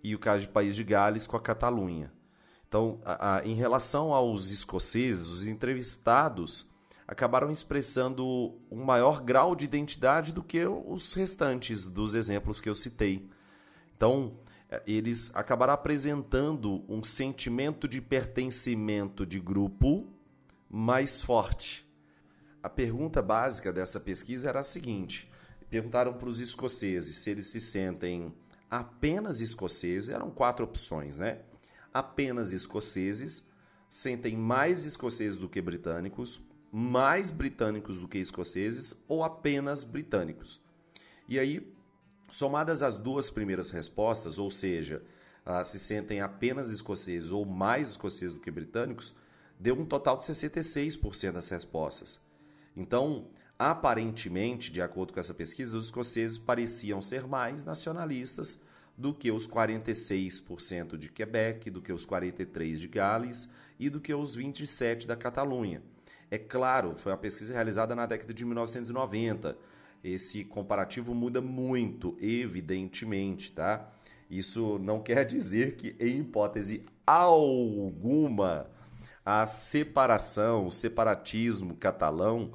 e 0.06 0.14
o 0.14 0.20
caso 0.20 0.42
de 0.42 0.52
País 0.52 0.76
de 0.76 0.84
Gales 0.84 1.26
com 1.26 1.36
a 1.36 1.40
Catalunha. 1.40 2.12
Então, 2.68 3.00
a, 3.04 3.38
a, 3.38 3.44
em 3.44 3.54
relação 3.54 4.14
aos 4.14 4.50
escoceses, 4.50 5.26
os 5.26 5.48
entrevistados 5.48 6.70
acabaram 7.08 7.50
expressando 7.50 8.56
um 8.70 8.84
maior 8.84 9.20
grau 9.20 9.56
de 9.56 9.64
identidade 9.64 10.32
do 10.32 10.44
que 10.44 10.64
os 10.64 11.12
restantes 11.14 11.90
dos 11.90 12.14
exemplos 12.14 12.60
que 12.60 12.68
eu 12.68 12.74
citei. 12.76 13.28
Então, 13.96 14.38
eh, 14.70 14.80
eles 14.86 15.32
acabaram 15.34 15.74
apresentando 15.74 16.84
um 16.88 17.02
sentimento 17.02 17.88
de 17.88 18.00
pertencimento 18.00 19.26
de 19.26 19.40
grupo 19.40 20.06
mais 20.70 21.20
forte. 21.20 21.84
A 22.62 22.68
pergunta 22.68 23.20
básica 23.20 23.72
dessa 23.72 23.98
pesquisa 23.98 24.48
era 24.48 24.60
a 24.60 24.64
seguinte: 24.64 25.28
perguntaram 25.68 26.12
para 26.12 26.28
os 26.28 26.38
escoceses 26.38 27.16
se 27.16 27.30
eles 27.30 27.48
se 27.48 27.60
sentem 27.60 28.32
apenas 28.70 29.40
escoceses, 29.40 30.08
eram 30.08 30.30
quatro 30.30 30.64
opções, 30.64 31.16
né? 31.16 31.40
Apenas 31.92 32.52
escoceses, 32.52 33.46
sentem 33.88 34.36
mais 34.36 34.84
escoceses 34.84 35.38
do 35.38 35.48
que 35.48 35.60
britânicos, 35.60 36.40
mais 36.70 37.30
britânicos 37.30 37.98
do 37.98 38.08
que 38.08 38.18
escoceses 38.18 39.02
ou 39.08 39.22
apenas 39.22 39.82
britânicos. 39.84 40.60
E 41.28 41.38
aí, 41.38 41.74
somadas 42.30 42.82
as 42.82 42.96
duas 42.96 43.30
primeiras 43.30 43.70
respostas, 43.70 44.38
ou 44.38 44.50
seja, 44.50 45.02
uh, 45.46 45.64
se 45.64 45.78
sentem 45.78 46.20
apenas 46.20 46.70
escoceses 46.70 47.30
ou 47.30 47.44
mais 47.44 47.90
escoceses 47.90 48.34
do 48.34 48.40
que 48.40 48.50
britânicos, 48.50 49.14
deu 49.58 49.78
um 49.78 49.86
total 49.86 50.16
de 50.18 50.24
66% 50.24 51.32
das 51.32 51.48
respostas. 51.48 52.20
Então, 52.76 53.28
aparentemente, 53.58 54.70
de 54.70 54.82
acordo 54.82 55.12
com 55.12 55.20
essa 55.20 55.34
pesquisa, 55.34 55.76
os 55.76 55.86
escoceses 55.86 56.38
pareciam 56.38 57.00
ser 57.00 57.26
mais 57.26 57.64
nacionalistas 57.64 58.62
do 58.96 59.12
que 59.12 59.30
os 59.30 59.46
46% 59.46 60.96
de 60.96 61.10
Quebec, 61.10 61.70
do 61.70 61.82
que 61.82 61.92
os 61.92 62.06
43% 62.06 62.76
de 62.76 62.88
Gales 62.88 63.50
e 63.78 63.90
do 63.90 64.00
que 64.00 64.14
os 64.14 64.36
27% 64.36 65.06
da 65.06 65.16
Catalunha. 65.16 65.82
É 66.30 66.38
claro, 66.38 66.94
foi 66.96 67.12
uma 67.12 67.18
pesquisa 67.18 67.52
realizada 67.52 67.94
na 67.94 68.06
década 68.06 68.32
de 68.34 68.44
1990. 68.44 69.56
Esse 70.02 70.44
comparativo 70.44 71.14
muda 71.14 71.40
muito, 71.40 72.16
evidentemente, 72.20 73.52
tá? 73.52 73.92
Isso 74.30 74.78
não 74.78 75.00
quer 75.00 75.24
dizer 75.24 75.76
que, 75.76 75.94
em 76.00 76.20
hipótese 76.20 76.84
alguma, 77.06 78.68
a 79.24 79.46
separação, 79.46 80.66
o 80.66 80.72
separatismo 80.72 81.76
catalão 81.76 82.52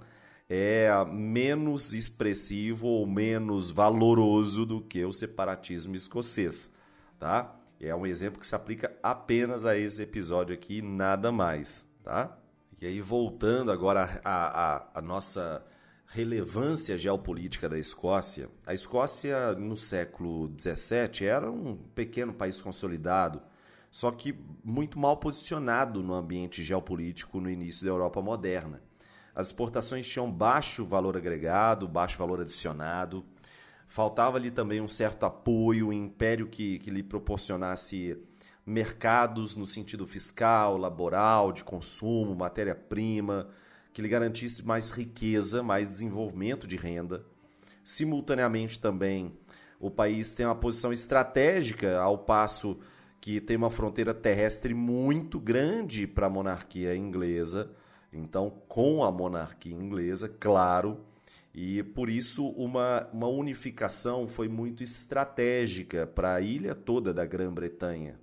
é 0.53 0.89
menos 1.05 1.93
expressivo 1.93 2.85
ou 2.85 3.07
menos 3.07 3.71
valoroso 3.71 4.65
do 4.65 4.81
que 4.81 5.05
o 5.05 5.13
separatismo 5.13 5.95
escocês, 5.95 6.69
tá? 7.17 7.57
É 7.79 7.95
um 7.95 8.05
exemplo 8.05 8.37
que 8.37 8.45
se 8.45 8.53
aplica 8.53 8.93
apenas 9.01 9.65
a 9.65 9.77
esse 9.77 10.01
episódio 10.01 10.53
aqui, 10.53 10.81
nada 10.81 11.31
mais, 11.31 11.87
tá? 12.03 12.37
E 12.81 12.85
aí, 12.85 12.99
voltando 12.99 13.71
agora 13.71 14.19
à, 14.25 15.01
nossa 15.01 15.65
relevância 16.07 16.97
geopolítica 16.97 17.69
da 17.69 17.79
Escócia, 17.79 18.49
a 18.67 18.73
Escócia 18.73 19.53
no 19.53 19.77
século 19.77 20.53
XVII 20.59 21.27
era 21.27 21.49
um 21.49 21.77
pequeno 21.95 22.33
país 22.33 22.61
consolidado, 22.61 23.41
só 23.89 24.11
que 24.11 24.37
muito 24.65 24.99
mal 24.99 25.15
posicionado 25.15 26.03
no 26.03 26.13
ambiente 26.13 26.61
geopolítico 26.61 27.39
no 27.39 27.49
início 27.49 27.85
da 27.85 27.91
Europa 27.91 28.21
moderna. 28.21 28.90
As 29.35 29.47
exportações 29.47 30.07
tinham 30.07 30.31
baixo 30.31 30.85
valor 30.85 31.15
agregado, 31.15 31.87
baixo 31.87 32.17
valor 32.17 32.41
adicionado. 32.41 33.25
Faltava 33.87 34.37
ali 34.37 34.51
também 34.51 34.81
um 34.81 34.87
certo 34.87 35.25
apoio, 35.25 35.87
um 35.87 35.93
império 35.93 36.47
que, 36.47 36.79
que 36.79 36.89
lhe 36.89 37.03
proporcionasse 37.03 38.17
mercados 38.65 39.55
no 39.55 39.65
sentido 39.65 40.05
fiscal, 40.05 40.77
laboral, 40.77 41.51
de 41.51 41.63
consumo, 41.63 42.35
matéria-prima, 42.35 43.49
que 43.93 44.01
lhe 44.01 44.07
garantisse 44.07 44.65
mais 44.65 44.91
riqueza, 44.91 45.63
mais 45.63 45.89
desenvolvimento 45.89 46.67
de 46.67 46.77
renda. 46.77 47.25
Simultaneamente 47.83 48.79
também, 48.79 49.35
o 49.79 49.89
país 49.89 50.33
tem 50.33 50.45
uma 50.45 50.55
posição 50.55 50.93
estratégica, 50.93 51.99
ao 51.99 52.19
passo 52.19 52.79
que 53.19 53.41
tem 53.41 53.57
uma 53.57 53.69
fronteira 53.69 54.13
terrestre 54.13 54.73
muito 54.73 55.39
grande 55.39 56.07
para 56.07 56.27
a 56.27 56.29
monarquia 56.29 56.95
inglesa. 56.95 57.71
Então, 58.11 58.49
com 58.67 59.03
a 59.03 59.11
monarquia 59.11 59.73
inglesa, 59.73 60.27
claro, 60.27 61.05
e 61.53 61.83
por 61.83 62.09
isso 62.09 62.47
uma, 62.49 63.07
uma 63.11 63.27
unificação 63.27 64.27
foi 64.27 64.47
muito 64.47 64.83
estratégica 64.83 66.07
para 66.07 66.35
a 66.35 66.41
ilha 66.41 66.73
toda 66.73 67.13
da 67.13 67.25
Grã-Bretanha. 67.25 68.19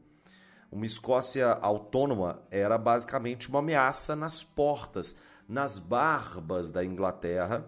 Uma 0.71 0.85
Escócia 0.85 1.51
autônoma 1.53 2.43
era 2.51 2.77
basicamente 2.77 3.49
uma 3.49 3.61
ameaça 3.61 4.15
nas 4.15 4.43
portas, 4.43 5.17
nas 5.49 5.79
barbas 5.79 6.71
da 6.71 6.85
Inglaterra. 6.85 7.67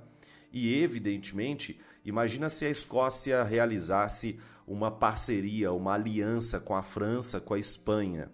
E, 0.53 0.83
evidentemente, 0.83 1.81
imagina 2.05 2.51
se 2.51 2.67
a 2.67 2.71
Escócia 2.71 3.43
realizasse 3.43 4.39
uma 4.67 4.91
parceria, 4.91 5.73
uma 5.73 5.95
aliança 5.95 6.61
com 6.61 6.77
a 6.77 6.83
França, 6.83 7.41
com 7.41 7.55
a 7.55 7.59
Espanha. 7.59 8.31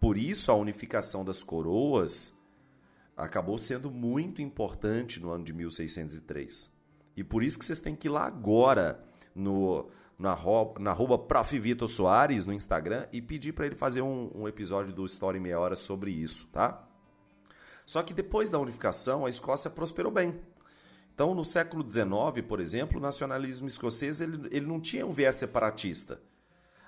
Por 0.00 0.18
isso, 0.18 0.50
a 0.50 0.56
unificação 0.56 1.24
das 1.24 1.44
coroas 1.44 2.36
acabou 3.16 3.58
sendo 3.58 3.90
muito 3.90 4.40
importante 4.40 5.20
no 5.20 5.30
ano 5.30 5.44
de 5.44 5.52
1603. 5.52 6.70
E 7.16 7.22
por 7.22 7.42
isso 7.42 7.58
que 7.58 7.64
vocês 7.64 7.80
têm 7.80 7.94
que 7.94 8.08
ir 8.08 8.10
lá 8.10 8.26
agora 8.26 9.02
no 9.34 9.90
na, 10.18 10.36
na 10.78 10.90
arroba 10.92 11.18
Prof. 11.18 11.58
Vitor 11.58 11.88
Soares 11.88 12.46
no 12.46 12.52
Instagram 12.52 13.06
e 13.12 13.20
pedir 13.20 13.52
para 13.52 13.66
ele 13.66 13.74
fazer 13.74 14.02
um, 14.02 14.30
um 14.34 14.48
episódio 14.48 14.94
do 14.94 15.04
Story 15.04 15.40
Meia 15.40 15.58
Hora 15.58 15.74
sobre 15.74 16.12
isso, 16.12 16.46
tá? 16.52 16.88
Só 17.84 18.02
que 18.02 18.14
depois 18.14 18.48
da 18.48 18.58
unificação, 18.58 19.26
a 19.26 19.30
Escócia 19.30 19.68
prosperou 19.68 20.12
bem. 20.12 20.40
Então, 21.12 21.34
no 21.34 21.44
século 21.44 21.88
XIX, 21.88 22.46
por 22.46 22.60
exemplo, 22.60 22.98
o 22.98 23.02
nacionalismo 23.02 23.66
escocês 23.66 24.20
ele, 24.20 24.48
ele 24.50 24.64
não 24.64 24.80
tinha 24.80 25.06
um 25.06 25.12
viés 25.12 25.36
separatista. 25.36 26.20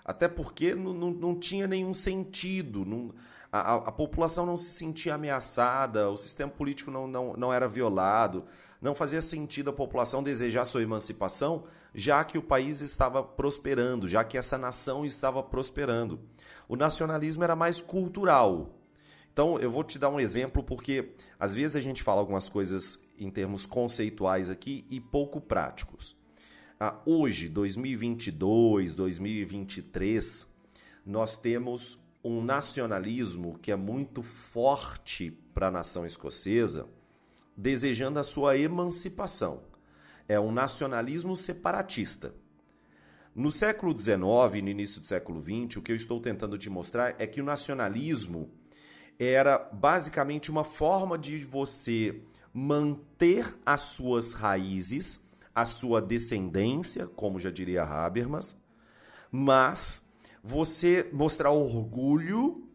Até 0.04 0.28
porque 0.28 0.74
não, 0.74 0.94
não, 0.94 1.10
não 1.10 1.38
tinha 1.38 1.66
nenhum 1.66 1.92
sentido. 1.92 2.84
Não, 2.84 3.14
a, 3.56 3.74
a, 3.74 3.92
população 3.92 4.44
não 4.44 4.56
se 4.56 4.70
sentia 4.70 5.14
ameaçada, 5.14 6.10
o 6.10 6.16
sistema 6.16 6.50
político 6.50 6.90
não, 6.90 7.06
não, 7.06 7.34
não 7.34 7.52
era 7.52 7.68
violado. 7.68 8.44
Não 8.82 8.96
fazia 8.96 9.22
sentido 9.22 9.70
a 9.70 9.72
população 9.72 10.24
desejar 10.24 10.64
sua 10.64 10.82
emancipação, 10.82 11.62
já 11.94 12.24
que 12.24 12.36
o 12.36 12.42
país 12.42 12.80
estava 12.80 13.22
prosperando, 13.22 14.08
já 14.08 14.24
que 14.24 14.36
essa 14.36 14.58
nação 14.58 15.06
estava 15.06 15.40
prosperando. 15.40 16.18
O 16.68 16.74
nacionalismo 16.74 17.44
era 17.44 17.54
mais 17.54 17.80
cultural. 17.80 18.74
Então, 19.32 19.56
eu 19.60 19.70
vou 19.70 19.84
te 19.84 20.00
dar 20.00 20.08
um 20.08 20.18
exemplo 20.18 20.60
porque 20.60 21.12
às 21.38 21.54
vezes 21.54 21.76
a 21.76 21.80
gente 21.80 22.02
fala 22.02 22.20
algumas 22.20 22.48
coisas 22.48 22.98
em 23.16 23.30
termos 23.30 23.66
conceituais 23.66 24.50
aqui 24.50 24.84
e 24.90 25.00
pouco 25.00 25.40
práticos. 25.40 26.16
Ah, 26.80 26.96
hoje, 27.06 27.48
2022, 27.48 28.96
2023, 28.96 30.52
nós 31.06 31.36
temos 31.36 32.03
um 32.24 32.42
nacionalismo 32.42 33.58
que 33.60 33.70
é 33.70 33.76
muito 33.76 34.22
forte 34.22 35.30
para 35.52 35.68
a 35.68 35.70
nação 35.70 36.06
escocesa, 36.06 36.88
desejando 37.56 38.18
a 38.18 38.22
sua 38.22 38.56
emancipação 38.56 39.62
é 40.28 40.38
um 40.38 40.52
nacionalismo 40.52 41.36
separatista. 41.36 42.34
No 43.34 43.50
século 43.50 43.98
XIX 43.98 44.22
e 44.54 44.62
no 44.62 44.68
início 44.68 45.00
do 45.00 45.06
século 45.06 45.40
XX, 45.40 45.76
o 45.76 45.82
que 45.82 45.92
eu 45.92 45.96
estou 45.96 46.20
tentando 46.20 46.56
te 46.56 46.70
mostrar 46.70 47.16
é 47.18 47.26
que 47.26 47.40
o 47.40 47.44
nacionalismo 47.44 48.50
era 49.18 49.58
basicamente 49.58 50.50
uma 50.50 50.64
forma 50.64 51.18
de 51.18 51.44
você 51.44 52.22
manter 52.52 53.56
as 53.66 53.82
suas 53.82 54.32
raízes, 54.32 55.28
a 55.54 55.64
sua 55.64 56.00
descendência, 56.00 57.06
como 57.06 57.40
já 57.40 57.50
diria 57.50 57.82
Habermas, 57.82 58.60
mas 59.30 60.03
você 60.46 61.08
mostrar 61.10 61.52
orgulho, 61.52 62.68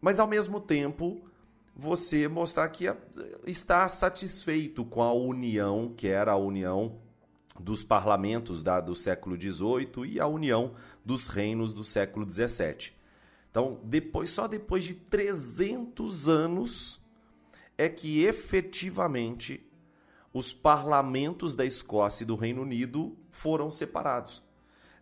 mas 0.00 0.20
ao 0.20 0.28
mesmo 0.28 0.60
tempo 0.60 1.20
você 1.74 2.28
mostrar 2.28 2.68
que 2.68 2.84
está 3.44 3.88
satisfeito 3.88 4.84
com 4.84 5.02
a 5.02 5.12
união, 5.12 5.92
que 5.96 6.06
era 6.06 6.30
a 6.30 6.36
união 6.36 7.00
dos 7.58 7.82
parlamentos 7.82 8.62
da, 8.62 8.80
do 8.80 8.94
século 8.94 9.34
XVIII 9.34 10.06
e 10.06 10.20
a 10.20 10.28
união 10.28 10.74
dos 11.04 11.26
reinos 11.26 11.74
do 11.74 11.82
século 11.82 12.30
XVII. 12.30 12.92
Então, 13.50 13.80
depois, 13.82 14.30
só 14.30 14.46
depois 14.46 14.84
de 14.84 14.94
300 14.94 16.28
anos 16.28 17.00
é 17.76 17.88
que 17.88 18.24
efetivamente 18.24 19.66
os 20.32 20.52
parlamentos 20.52 21.56
da 21.56 21.64
Escócia 21.64 22.22
e 22.22 22.26
do 22.26 22.36
Reino 22.36 22.62
Unido 22.62 23.16
foram 23.32 23.70
separados. 23.72 24.40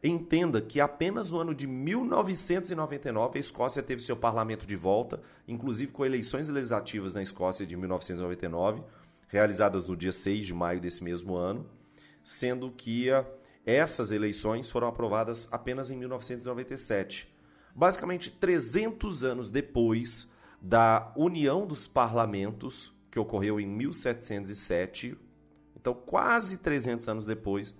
Entenda 0.03 0.61
que 0.61 0.81
apenas 0.81 1.31
no 1.31 1.39
ano 1.39 1.55
de 1.55 1.67
1999 1.67 3.37
a 3.37 3.41
Escócia 3.41 3.83
teve 3.83 4.03
seu 4.03 4.17
parlamento 4.17 4.67
de 4.67 4.77
volta, 4.77 5.21
inclusive 5.47 5.93
com 5.93 6.05
eleições 6.05 6.49
legislativas 6.49 7.15
na 7.15 7.23
Escócia 7.23 7.67
de 7.67 7.77
1999, 7.77 8.83
realizadas 9.29 9.89
no 9.89 9.97
dia 9.97 10.13
6 10.13 10.47
de 10.47 10.55
maio 10.55 10.81
desse 10.81 11.03
mesmo 11.03 11.35
ano, 11.35 11.67
sendo 12.23 12.71
que 12.71 13.11
eh, 13.11 13.27
essas 13.67 14.13
eleições 14.13 14.71
foram 14.71 14.87
aprovadas 14.87 15.49
apenas 15.51 15.91
em 15.91 15.97
1997. 15.97 17.29
Basicamente 17.75 18.31
300 18.31 19.25
anos 19.25 19.51
depois 19.51 20.31
da 20.61 21.13
união 21.17 21.67
dos 21.67 21.87
parlamentos 21.89 22.93
que 23.11 23.19
que 23.19 23.21
ocorreu 23.21 23.59
em 23.59 23.67
1707. 23.67 25.19
Então, 25.77 25.93
quase 25.93 26.59
300 26.59 27.09
anos 27.09 27.27
depois, 27.27 27.75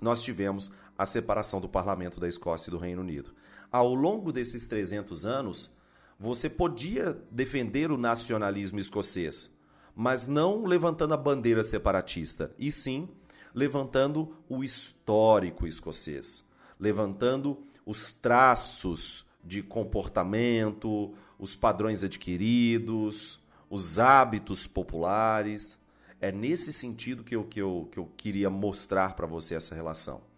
nós 0.00 0.22
tivemos 0.22 0.72
a 1.00 1.06
separação 1.06 1.62
do 1.62 1.68
parlamento 1.68 2.20
da 2.20 2.28
Escócia 2.28 2.68
e 2.68 2.72
do 2.72 2.76
Reino 2.76 3.00
Unido. 3.00 3.32
Ao 3.72 3.94
longo 3.94 4.30
desses 4.30 4.66
300 4.66 5.24
anos, 5.24 5.70
você 6.18 6.46
podia 6.46 7.18
defender 7.30 7.90
o 7.90 7.96
nacionalismo 7.96 8.78
escocês, 8.78 9.50
mas 9.96 10.26
não 10.26 10.66
levantando 10.66 11.14
a 11.14 11.16
bandeira 11.16 11.64
separatista, 11.64 12.54
e 12.58 12.70
sim 12.70 13.08
levantando 13.54 14.36
o 14.46 14.62
histórico 14.62 15.66
escocês, 15.66 16.44
levantando 16.78 17.56
os 17.86 18.12
traços 18.12 19.24
de 19.42 19.62
comportamento, 19.62 21.14
os 21.38 21.56
padrões 21.56 22.04
adquiridos, 22.04 23.40
os 23.70 23.98
hábitos 23.98 24.66
populares. 24.66 25.80
É 26.20 26.30
nesse 26.30 26.74
sentido 26.74 27.24
que 27.24 27.34
eu, 27.34 27.44
que 27.44 27.62
eu, 27.62 27.88
que 27.90 27.98
eu 27.98 28.06
queria 28.18 28.50
mostrar 28.50 29.16
para 29.16 29.26
você 29.26 29.54
essa 29.54 29.74
relação. 29.74 30.28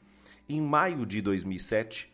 Em 0.52 0.60
maio 0.60 1.06
de 1.06 1.22
2007, 1.22 2.12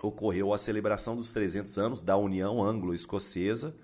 ocorreu 0.00 0.52
a 0.52 0.58
celebração 0.58 1.16
dos 1.16 1.32
300 1.32 1.76
anos 1.76 2.00
da 2.00 2.16
União 2.16 2.62
Anglo-Escocesa, 2.62 3.74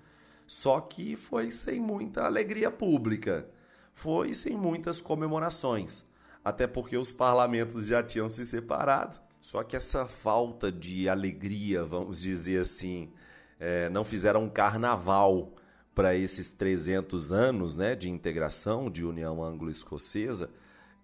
só 0.47 0.79
que 0.79 1.17
foi 1.17 1.51
sem 1.51 1.81
muita 1.81 2.23
alegria 2.23 2.71
pública, 2.71 3.49
foi 3.93 4.33
sem 4.33 4.55
muitas 4.55 5.01
comemorações, 5.01 6.05
até 6.41 6.65
porque 6.67 6.95
os 6.95 7.11
parlamentos 7.11 7.85
já 7.85 8.01
tinham 8.01 8.29
se 8.29 8.45
separado. 8.45 9.19
Só 9.41 9.61
que 9.61 9.75
essa 9.75 10.07
falta 10.07 10.71
de 10.71 11.09
alegria, 11.09 11.83
vamos 11.83 12.21
dizer 12.21 12.61
assim, 12.61 13.11
é, 13.59 13.89
não 13.89 14.05
fizeram 14.05 14.45
um 14.45 14.49
carnaval 14.49 15.53
para 15.93 16.15
esses 16.15 16.49
300 16.53 17.33
anos 17.33 17.75
né, 17.75 17.93
de 17.93 18.09
integração 18.09 18.89
de 18.89 19.03
União 19.03 19.43
Anglo-Escocesa, 19.43 20.49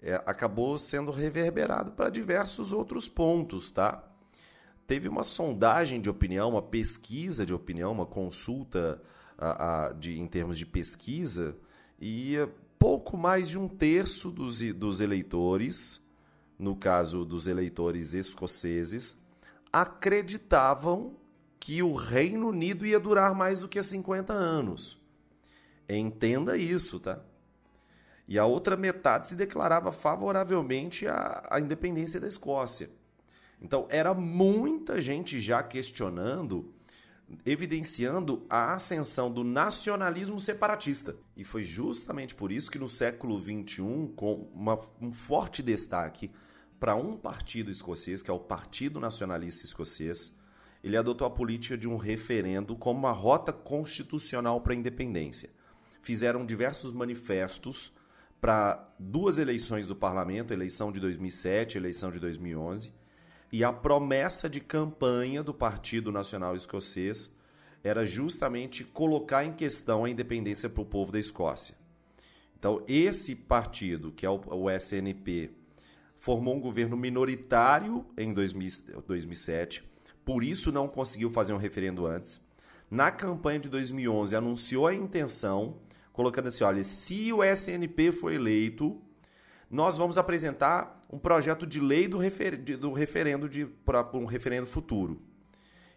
é, 0.02 0.16
acabou 0.26 0.78
sendo 0.78 1.12
reverberado 1.12 1.92
para 1.92 2.10
diversos 2.10 2.72
outros 2.72 3.08
pontos, 3.08 3.72
tá? 3.72 4.04
Teve 4.86 5.10
uma 5.10 5.24
sondagem 5.24 6.00
de 6.00 6.10
opinião, 6.10 6.52
uma 6.52 6.62
pesquisa 6.62 7.46
de 7.46 7.54
opinião, 7.54 7.92
uma 7.92 8.06
consulta 8.06 9.02
a, 9.38 9.88
a, 9.88 9.94
de, 9.94 10.20
em 10.20 10.28
termos 10.28 10.58
de 10.58 10.66
pesquisa, 10.66 11.58
e 12.00 12.36
pouco 12.80 13.18
mais 13.18 13.50
de 13.50 13.58
um 13.58 13.68
terço 13.68 14.32
dos, 14.32 14.62
dos 14.74 15.00
eleitores, 15.00 16.02
no 16.58 16.76
caso 16.76 17.26
dos 17.26 17.48
eleitores 17.48 18.14
escoceses, 18.14 19.22
acreditavam 19.72 21.16
que 21.60 21.84
o 21.84 21.94
Reino 21.94 22.48
Unido 22.48 22.86
ia 22.86 23.00
durar 23.00 23.36
mais 23.36 23.60
do 23.60 23.68
que 23.68 23.82
50 23.82 24.32
anos. 24.32 24.98
Entenda 25.90 26.58
isso, 26.58 27.00
tá? 27.00 27.22
E 28.28 28.38
a 28.38 28.46
outra 28.46 28.76
metade 28.76 29.30
se 29.30 29.36
declarava 29.36 29.92
favoravelmente 29.92 31.08
à, 31.08 31.48
à 31.50 31.60
independência 31.60 32.20
da 32.20 32.28
Escócia. 32.28 32.90
Então, 33.62 33.88
era 33.90 34.14
muita 34.14 35.00
gente 35.02 35.40
já 35.40 35.64
questionando, 35.64 36.74
evidenciando 37.46 38.46
a 38.50 38.74
ascensão 38.74 39.32
do 39.32 39.44
nacionalismo 39.44 40.40
separatista. 40.40 41.16
E 41.36 41.44
foi 41.44 41.64
justamente 41.64 42.36
por 42.36 42.52
isso 42.52 42.70
que 42.70 42.78
no 42.78 42.90
século 42.90 43.40
XXI, 43.40 44.12
com 44.16 44.50
uma, 44.54 44.80
um 45.02 45.12
forte 45.12 45.64
destaque 45.64 46.30
para 46.80 46.96
um 46.96 47.18
partido 47.18 47.72
escocês, 47.72 48.22
que 48.22 48.30
é 48.30 48.34
o 48.34 48.40
Partido 48.40 49.00
Nacionalista 49.00 49.66
Escocês, 49.66 50.36
ele 50.84 50.96
adotou 50.96 51.26
a 51.26 51.32
política 51.32 51.78
de 51.78 51.88
um 51.88 51.98
referendo 51.98 52.76
como 52.76 53.00
uma 53.00 53.12
rota 53.12 53.52
constitucional 53.52 54.62
para 54.62 54.74
a 54.74 54.76
independência. 54.76 55.50
Fizeram 56.04 56.46
diversos 56.46 56.94
manifestos 56.94 57.92
para 58.40 58.94
duas 59.00 59.38
eleições 59.38 59.88
do 59.88 59.96
parlamento, 59.96 60.54
eleição 60.54 60.92
de 60.92 61.00
2007 61.00 61.78
eleição 61.78 62.12
de 62.12 62.20
2011, 62.20 62.92
e 63.52 63.64
a 63.64 63.72
promessa 63.72 64.50
de 64.50 64.60
campanha 64.60 65.42
do 65.42 65.54
Partido 65.54 66.12
Nacional 66.12 66.56
Escocês 66.56 67.36
era 67.84 68.06
justamente 68.06 68.84
colocar 68.84 69.46
em 69.46 69.54
questão 69.54 70.04
a 70.04 70.10
independência 70.10 70.70
para 70.70 70.82
o 70.82 70.86
povo 70.86 71.12
da 71.12 71.20
Escócia. 71.20 71.76
Então, 72.60 72.84
esse 72.88 73.36
partido, 73.36 74.12
que 74.12 74.26
é 74.26 74.30
o 74.30 74.70
SNP, 74.70 75.52
formou 76.18 76.56
um 76.56 76.60
governo 76.60 76.98
minoritário 76.98 78.06
em 78.18 78.34
2007, 78.34 79.84
por 80.26 80.44
isso 80.44 80.72
não 80.72 80.88
conseguiu 80.88 81.32
fazer 81.32 81.54
um 81.54 81.58
referendo 81.58 82.06
antes. 82.06 82.42
Na 82.90 83.12
campanha 83.12 83.60
de 83.60 83.70
2011, 83.70 84.36
anunciou 84.36 84.88
a 84.88 84.94
intenção 84.94 85.78
colocando 86.18 86.48
assim: 86.48 86.64
olha, 86.64 86.84
se 86.84 87.32
o 87.32 87.44
SNP 87.44 88.12
for 88.12 88.34
eleito, 88.34 89.00
nós 89.70 89.98
vamos 89.98 90.18
apresentar 90.18 91.00
um 91.12 91.20
projeto 91.20 91.68
de 91.68 91.80
lei 91.80 92.08
do, 92.08 92.18
refer 92.18 92.58
do 92.58 92.92
referendo 92.92 93.48
para 93.86 94.10
um 94.18 94.26
referendo 94.26 94.66
futuro. 94.66 95.22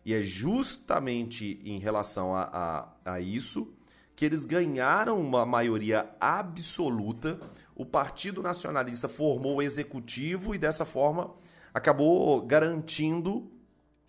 E 0.05 0.13
é 0.13 0.21
justamente 0.21 1.59
em 1.65 1.79
relação 1.79 2.37
a, 2.37 2.91
a, 3.05 3.15
a 3.15 3.21
isso 3.21 3.73
que 4.15 4.27
eles 4.27 4.45
ganharam 4.45 5.19
uma 5.19 5.47
maioria 5.47 6.11
absoluta. 6.21 7.41
O 7.75 7.87
Partido 7.87 8.43
Nacionalista 8.43 9.09
formou 9.09 9.57
o 9.57 9.63
executivo 9.63 10.55
e 10.55 10.59
dessa 10.59 10.85
forma 10.85 11.35
acabou 11.73 12.43
garantindo 12.43 13.51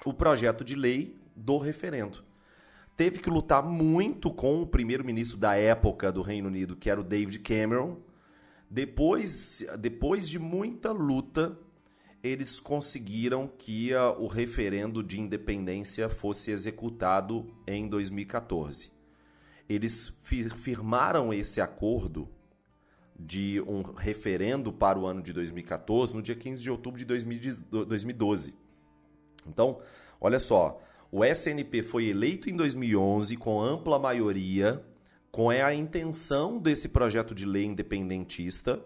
o 0.06 0.13
projeto 0.13 0.63
de 0.65 0.76
lei 0.76 1.15
do 1.36 1.58
referendo 1.58 2.30
teve 2.95 3.19
que 3.19 3.30
lutar 3.30 3.63
muito 3.63 4.32
com 4.32 4.62
o 4.62 4.67
primeiro-ministro 4.67 5.38
da 5.38 5.56
época 5.56 6.12
do 6.12 6.21
Reino 6.21 6.47
Unido, 6.47 6.75
que 6.75 6.89
era 6.89 6.99
o 6.99 7.04
David 7.04 7.39
Cameron. 7.39 7.97
Depois, 8.69 9.65
depois 9.80 10.30
de 10.30 10.39
muita 10.39 10.91
luta, 10.91 11.58
eles 12.23 12.60
conseguiram 12.60 13.47
que 13.47 13.93
uh, 13.93 14.21
o 14.21 14.27
referendo 14.27 15.04
de 15.04 15.19
independência 15.19 16.08
fosse 16.08 16.51
executado 16.51 17.47
em 17.65 17.88
2014. 17.88 18.91
Eles 19.67 20.13
firmaram 20.56 21.34
esse 21.34 21.62
acordo 21.62 22.30
de 23.17 23.62
um 23.62 23.82
referendo 23.82 24.73
para 24.73 24.99
o 24.99 25.06
ano 25.06 25.21
de 25.21 25.32
2014 25.32 26.13
no 26.13 26.21
dia 26.21 26.36
15 26.36 26.62
de 26.62 26.71
outubro 26.71 26.99
de 26.99 27.06
2012. 27.06 28.54
Então, 29.47 29.80
olha 30.19 30.39
só, 30.39 30.82
o 31.12 31.26
SNP 31.26 31.84
foi 31.84 32.06
eleito 32.06 32.50
em 32.50 32.56
2011 32.56 33.36
com 33.36 33.62
ampla 33.62 34.00
maioria, 34.00 34.82
com 35.30 35.50
a 35.50 35.76
intenção 35.76 36.58
desse 36.58 36.88
projeto 36.88 37.36
de 37.36 37.45
lei 37.45 37.65
independentista. 37.65 38.82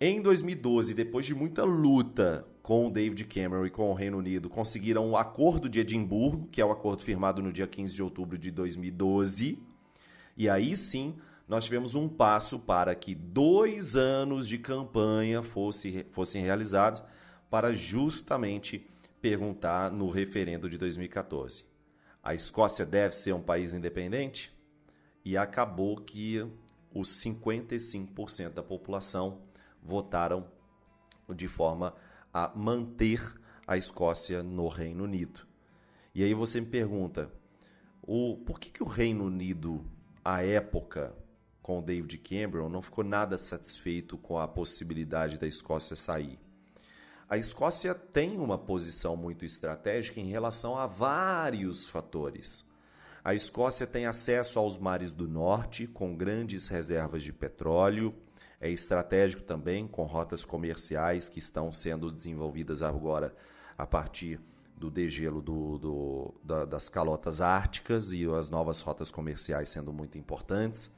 Em 0.00 0.22
2012, 0.22 0.94
depois 0.94 1.26
de 1.26 1.34
muita 1.34 1.64
luta 1.64 2.46
com 2.62 2.86
o 2.86 2.90
David 2.90 3.24
Cameron 3.24 3.66
e 3.66 3.70
com 3.70 3.90
o 3.90 3.94
Reino 3.94 4.16
Unido, 4.16 4.48
conseguiram 4.48 5.10
o 5.10 5.16
Acordo 5.16 5.68
de 5.68 5.80
Edimburgo, 5.80 6.48
que 6.50 6.62
é 6.62 6.64
o 6.64 6.72
acordo 6.72 7.02
firmado 7.02 7.42
no 7.42 7.52
dia 7.52 7.66
15 7.66 7.92
de 7.92 8.02
outubro 8.02 8.38
de 8.38 8.50
2012. 8.50 9.58
E 10.34 10.48
aí 10.48 10.74
sim, 10.74 11.16
nós 11.46 11.66
tivemos 11.66 11.94
um 11.94 12.08
passo 12.08 12.58
para 12.58 12.94
que 12.94 13.14
dois 13.14 13.96
anos 13.96 14.48
de 14.48 14.56
campanha 14.56 15.42
fosse, 15.42 16.06
fossem 16.10 16.42
realizados 16.42 17.02
para 17.50 17.74
justamente 17.74 18.86
perguntar 19.22 19.90
no 19.92 20.10
referendo 20.10 20.68
de 20.68 20.76
2014. 20.76 21.64
A 22.20 22.34
Escócia 22.34 22.84
deve 22.84 23.14
ser 23.14 23.32
um 23.32 23.40
país 23.40 23.72
independente? 23.72 24.52
E 25.24 25.36
acabou 25.36 25.96
que 25.96 26.44
os 26.92 27.08
55% 27.24 28.50
da 28.50 28.62
população 28.62 29.40
votaram 29.80 30.50
de 31.34 31.46
forma 31.46 31.94
a 32.34 32.52
manter 32.54 33.22
a 33.64 33.76
Escócia 33.76 34.42
no 34.42 34.66
Reino 34.66 35.04
Unido. 35.04 35.46
E 36.12 36.24
aí 36.24 36.34
você 36.34 36.60
me 36.60 36.66
pergunta, 36.66 37.30
o, 38.02 38.36
por 38.44 38.58
que, 38.58 38.70
que 38.70 38.82
o 38.82 38.86
Reino 38.86 39.24
Unido, 39.24 39.84
à 40.24 40.42
época, 40.42 41.16
com 41.62 41.78
o 41.78 41.82
David 41.82 42.18
Cameron, 42.18 42.68
não 42.68 42.82
ficou 42.82 43.04
nada 43.04 43.38
satisfeito 43.38 44.18
com 44.18 44.38
a 44.38 44.48
possibilidade 44.48 45.38
da 45.38 45.46
Escócia 45.46 45.94
sair? 45.94 46.38
A 47.32 47.38
Escócia 47.38 47.94
tem 47.94 48.38
uma 48.38 48.58
posição 48.58 49.16
muito 49.16 49.42
estratégica 49.42 50.20
em 50.20 50.26
relação 50.26 50.76
a 50.76 50.86
vários 50.86 51.88
fatores. 51.88 52.62
A 53.24 53.34
Escócia 53.34 53.86
tem 53.86 54.04
acesso 54.04 54.58
aos 54.58 54.78
mares 54.78 55.10
do 55.10 55.26
norte, 55.26 55.86
com 55.86 56.14
grandes 56.14 56.68
reservas 56.68 57.22
de 57.22 57.32
petróleo. 57.32 58.14
É 58.60 58.68
estratégico 58.68 59.42
também, 59.44 59.88
com 59.88 60.04
rotas 60.04 60.44
comerciais 60.44 61.26
que 61.26 61.38
estão 61.38 61.72
sendo 61.72 62.12
desenvolvidas 62.12 62.82
agora 62.82 63.34
a 63.78 63.86
partir 63.86 64.38
do 64.76 64.90
degelo 64.90 65.40
do, 65.40 65.78
do, 65.78 66.34
da, 66.44 66.66
das 66.66 66.90
calotas 66.90 67.40
árticas 67.40 68.12
e 68.12 68.26
as 68.26 68.50
novas 68.50 68.82
rotas 68.82 69.10
comerciais 69.10 69.70
sendo 69.70 69.90
muito 69.90 70.18
importantes. 70.18 70.94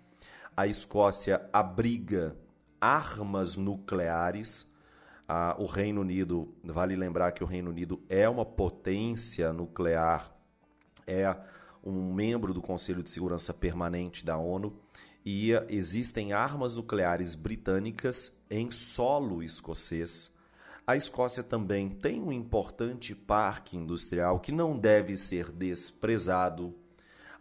A 0.56 0.66
Escócia 0.66 1.48
abriga 1.52 2.36
armas 2.80 3.56
nucleares 3.56 4.73
ah, 5.28 5.56
o 5.58 5.66
Reino 5.66 6.00
Unido, 6.00 6.54
vale 6.62 6.94
lembrar 6.94 7.32
que 7.32 7.42
o 7.42 7.46
Reino 7.46 7.70
Unido 7.70 8.02
é 8.08 8.28
uma 8.28 8.44
potência 8.44 9.52
nuclear, 9.52 10.34
é 11.06 11.34
um 11.82 12.12
membro 12.12 12.52
do 12.52 12.60
Conselho 12.60 13.02
de 13.02 13.10
Segurança 13.10 13.52
Permanente 13.52 14.24
da 14.24 14.36
ONU 14.36 14.78
e 15.24 15.52
existem 15.68 16.32
armas 16.32 16.74
nucleares 16.74 17.34
britânicas 17.34 18.40
em 18.50 18.70
solo 18.70 19.42
escocês. 19.42 20.34
A 20.86 20.96
Escócia 20.96 21.42
também 21.42 21.88
tem 21.88 22.20
um 22.20 22.30
importante 22.30 23.14
parque 23.14 23.76
industrial 23.76 24.38
que 24.38 24.52
não 24.52 24.78
deve 24.78 25.16
ser 25.16 25.50
desprezado. 25.50 26.74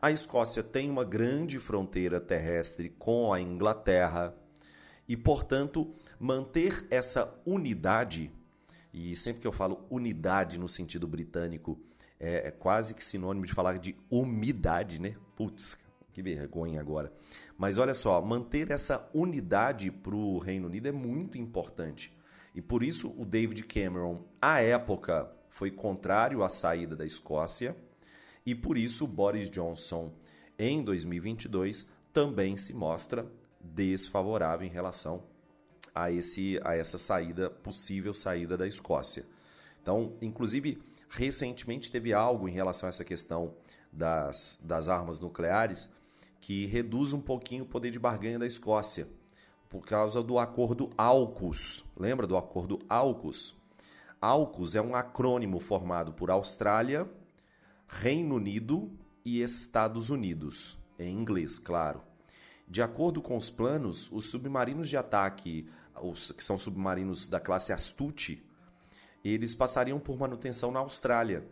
A 0.01 0.11
Escócia 0.11 0.63
tem 0.63 0.89
uma 0.89 1.03
grande 1.03 1.59
fronteira 1.59 2.21
terrestre 2.21 2.89
com 2.89 3.33
a 3.33 3.41
Inglaterra 3.41 4.33
e, 5.07 5.17
portanto, 5.17 5.93
manter 6.19 6.85
essa 6.89 7.33
unidade, 7.45 8.31
e 8.93 9.15
sempre 9.15 9.41
que 9.41 9.47
eu 9.47 9.51
falo 9.51 9.85
unidade 9.89 10.59
no 10.59 10.69
sentido 10.69 11.07
britânico, 11.07 11.79
é, 12.19 12.47
é 12.47 12.51
quase 12.51 12.93
que 12.93 13.03
sinônimo 13.03 13.45
de 13.45 13.53
falar 13.53 13.77
de 13.77 13.95
umidade, 14.09 14.99
né? 14.99 15.15
Putz, 15.35 15.77
que 16.13 16.21
vergonha 16.21 16.79
agora. 16.79 17.11
Mas 17.57 17.77
olha 17.77 17.93
só, 17.93 18.21
manter 18.21 18.71
essa 18.71 19.09
unidade 19.13 19.91
para 19.91 20.15
o 20.15 20.37
Reino 20.37 20.67
Unido 20.67 20.87
é 20.87 20.91
muito 20.91 21.37
importante. 21.37 22.15
E 22.55 22.61
por 22.61 22.83
isso 22.83 23.13
o 23.17 23.25
David 23.25 23.63
Cameron, 23.63 24.23
à 24.41 24.61
época, 24.61 25.29
foi 25.49 25.71
contrário 25.71 26.43
à 26.43 26.49
saída 26.49 26.95
da 26.95 27.05
Escócia. 27.05 27.75
E 28.45 28.53
por 28.53 28.77
isso 28.77 29.07
Boris 29.07 29.49
Johnson, 29.49 30.13
em 30.57 30.83
2022, 30.83 31.89
também 32.11 32.55
se 32.55 32.73
mostra 32.73 33.25
desfavorável 33.59 34.67
em 34.67 34.71
relação 34.71 35.23
a, 35.93 36.11
esse, 36.11 36.59
a 36.63 36.75
essa 36.75 36.97
saída, 36.97 37.49
possível 37.49 38.13
saída 38.13 38.57
da 38.57 38.67
Escócia. 38.67 39.25
Então, 39.81 40.13
inclusive, 40.21 40.81
recentemente 41.09 41.91
teve 41.91 42.13
algo 42.13 42.47
em 42.47 42.51
relação 42.51 42.87
a 42.87 42.89
essa 42.89 43.03
questão 43.03 43.53
das, 43.91 44.59
das 44.63 44.89
armas 44.89 45.19
nucleares 45.19 45.89
que 46.39 46.65
reduz 46.65 47.13
um 47.13 47.21
pouquinho 47.21 47.63
o 47.63 47.67
poder 47.67 47.91
de 47.91 47.99
barganha 47.99 48.39
da 48.39 48.45
Escócia, 48.45 49.07
por 49.69 49.85
causa 49.85 50.21
do 50.21 50.37
acordo 50.37 50.89
AUKUS. 50.97 51.83
Lembra 51.97 52.27
do 52.27 52.35
acordo 52.35 52.79
AUKUS? 52.89 53.55
AUKUS 54.21 54.75
é 54.75 54.81
um 54.81 54.95
acrônimo 54.95 55.59
formado 55.59 56.13
por 56.13 56.29
Austrália, 56.29 57.09
Reino 57.87 58.35
Unido 58.35 58.91
e 59.23 59.41
Estados 59.41 60.09
Unidos, 60.09 60.77
em 60.97 61.15
inglês, 61.15 61.59
claro. 61.59 62.01
De 62.67 62.81
acordo 62.81 63.21
com 63.21 63.37
os 63.37 63.49
planos, 63.49 64.11
os 64.11 64.25
submarinos 64.25 64.89
de 64.89 64.97
ataque, 64.97 65.69
os, 66.01 66.31
que 66.31 66.43
são 66.43 66.57
submarinos 66.57 67.27
da 67.27 67.39
classe 67.39 67.71
Astute, 67.71 68.43
eles 69.23 69.55
passariam 69.55 69.99
por 69.99 70.17
manutenção 70.17 70.71
na 70.71 70.79
Austrália. 70.79 71.45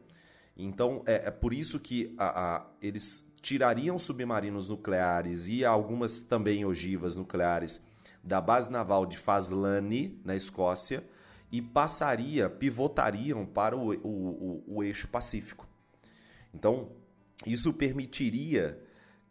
Então, 0.57 1.03
é, 1.05 1.27
é 1.27 1.31
por 1.31 1.53
isso 1.53 1.79
que 1.79 2.13
a, 2.17 2.57
a, 2.57 2.65
eles 2.81 3.31
tirariam 3.41 3.97
submarinos 3.97 4.69
nucleares 4.69 5.47
e 5.47 5.65
algumas 5.65 6.21
também 6.21 6.65
ogivas 6.65 7.15
nucleares 7.15 7.81
da 8.23 8.39
base 8.39 8.69
naval 8.69 9.05
de 9.05 9.17
Faslane, 9.17 10.21
na 10.23 10.35
Escócia, 10.35 11.03
e 11.51 11.61
passaria, 11.61 12.49
pivotariam 12.49 13.45
para 13.45 13.75
o, 13.75 13.93
o, 13.93 14.07
o, 14.07 14.63
o 14.67 14.83
eixo 14.83 15.07
Pacífico. 15.07 15.67
Então, 16.53 16.89
isso 17.45 17.73
permitiria 17.73 18.79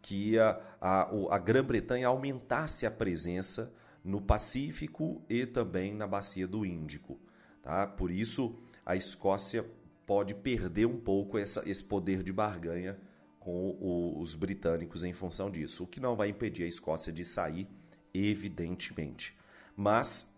que 0.01 0.37
a, 0.37 0.59
a, 0.79 1.09
a 1.29 1.37
Grã-Bretanha 1.37 2.07
aumentasse 2.07 2.85
a 2.85 2.91
presença 2.91 3.73
no 4.03 4.21
Pacífico 4.21 5.21
e 5.29 5.45
também 5.45 5.93
na 5.93 6.07
bacia 6.07 6.47
do 6.47 6.65
Índico. 6.65 7.19
Tá? 7.61 7.85
Por 7.85 8.11
isso, 8.11 8.59
a 8.85 8.95
Escócia 8.95 9.65
pode 10.05 10.33
perder 10.33 10.85
um 10.85 10.99
pouco 10.99 11.37
essa, 11.37 11.67
esse 11.69 11.83
poder 11.83 12.23
de 12.23 12.33
barganha 12.33 12.97
com 13.39 13.69
o, 13.79 14.19
os 14.19 14.35
britânicos 14.35 15.03
em 15.03 15.13
função 15.13 15.49
disso, 15.49 15.83
o 15.83 15.87
que 15.87 15.99
não 15.99 16.15
vai 16.15 16.29
impedir 16.29 16.63
a 16.63 16.67
Escócia 16.67 17.11
de 17.11 17.25
sair, 17.25 17.67
evidentemente. 18.13 19.35
Mas 19.75 20.35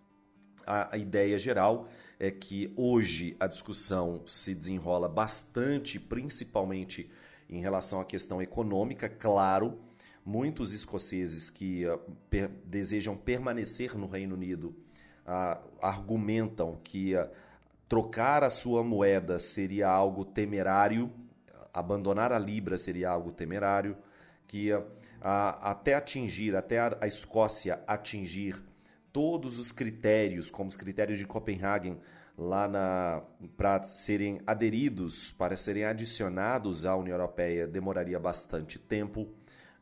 a, 0.65 0.95
a 0.95 0.97
ideia 0.97 1.38
geral 1.38 1.89
é 2.19 2.32
que 2.32 2.73
hoje 2.78 3.36
a 3.39 3.47
discussão 3.47 4.23
se 4.26 4.54
desenrola 4.54 5.10
bastante, 5.10 5.99
principalmente 5.99 7.10
em 7.49 7.60
relação 7.60 7.99
à 7.99 8.06
questão 8.06 8.41
econômica, 8.41 9.10
claro. 9.10 9.80
Muitos 10.25 10.73
escoceses 10.73 11.49
que 11.49 11.86
uh, 11.88 11.99
per 12.29 12.47
desejam 12.65 13.15
permanecer 13.15 13.97
no 13.97 14.07
Reino 14.07 14.36
Unido 14.36 14.75
uh, 15.25 15.67
argumentam 15.81 16.79
que 16.83 17.15
uh, 17.15 17.29
trocar 17.89 18.43
a 18.43 18.49
sua 18.49 18.83
moeda 18.83 19.38
seria 19.38 19.89
algo 19.89 20.23
temerário 20.23 21.12
abandonar 21.73 22.31
a 22.31 22.38
Libra 22.38 22.77
seria 22.77 23.09
algo 23.09 23.31
temerário, 23.31 23.97
que 24.47 24.69
até 25.21 25.95
atingir, 25.95 26.55
até 26.55 26.79
a, 26.79 27.07
Escócia 27.07 27.81
atingir 27.88 28.62
todos 29.12 29.57
os 29.57 29.71
critérios, 29.71 30.51
como 30.51 30.69
os 30.69 30.77
critérios 30.77 31.17
de 31.17 31.25
Copenhagen, 31.25 31.97
lá 32.38 33.25
para 33.57 33.83
serem 33.83 34.41
aderidos, 34.45 35.31
para 35.31 35.57
serem 35.57 35.86
adicionados 35.86 36.86
à 36.86 36.95
União 36.95 37.15
Europeia, 37.15 37.65
demoraria 37.65 38.19
bastante 38.19 38.77
tempo. 38.77 39.27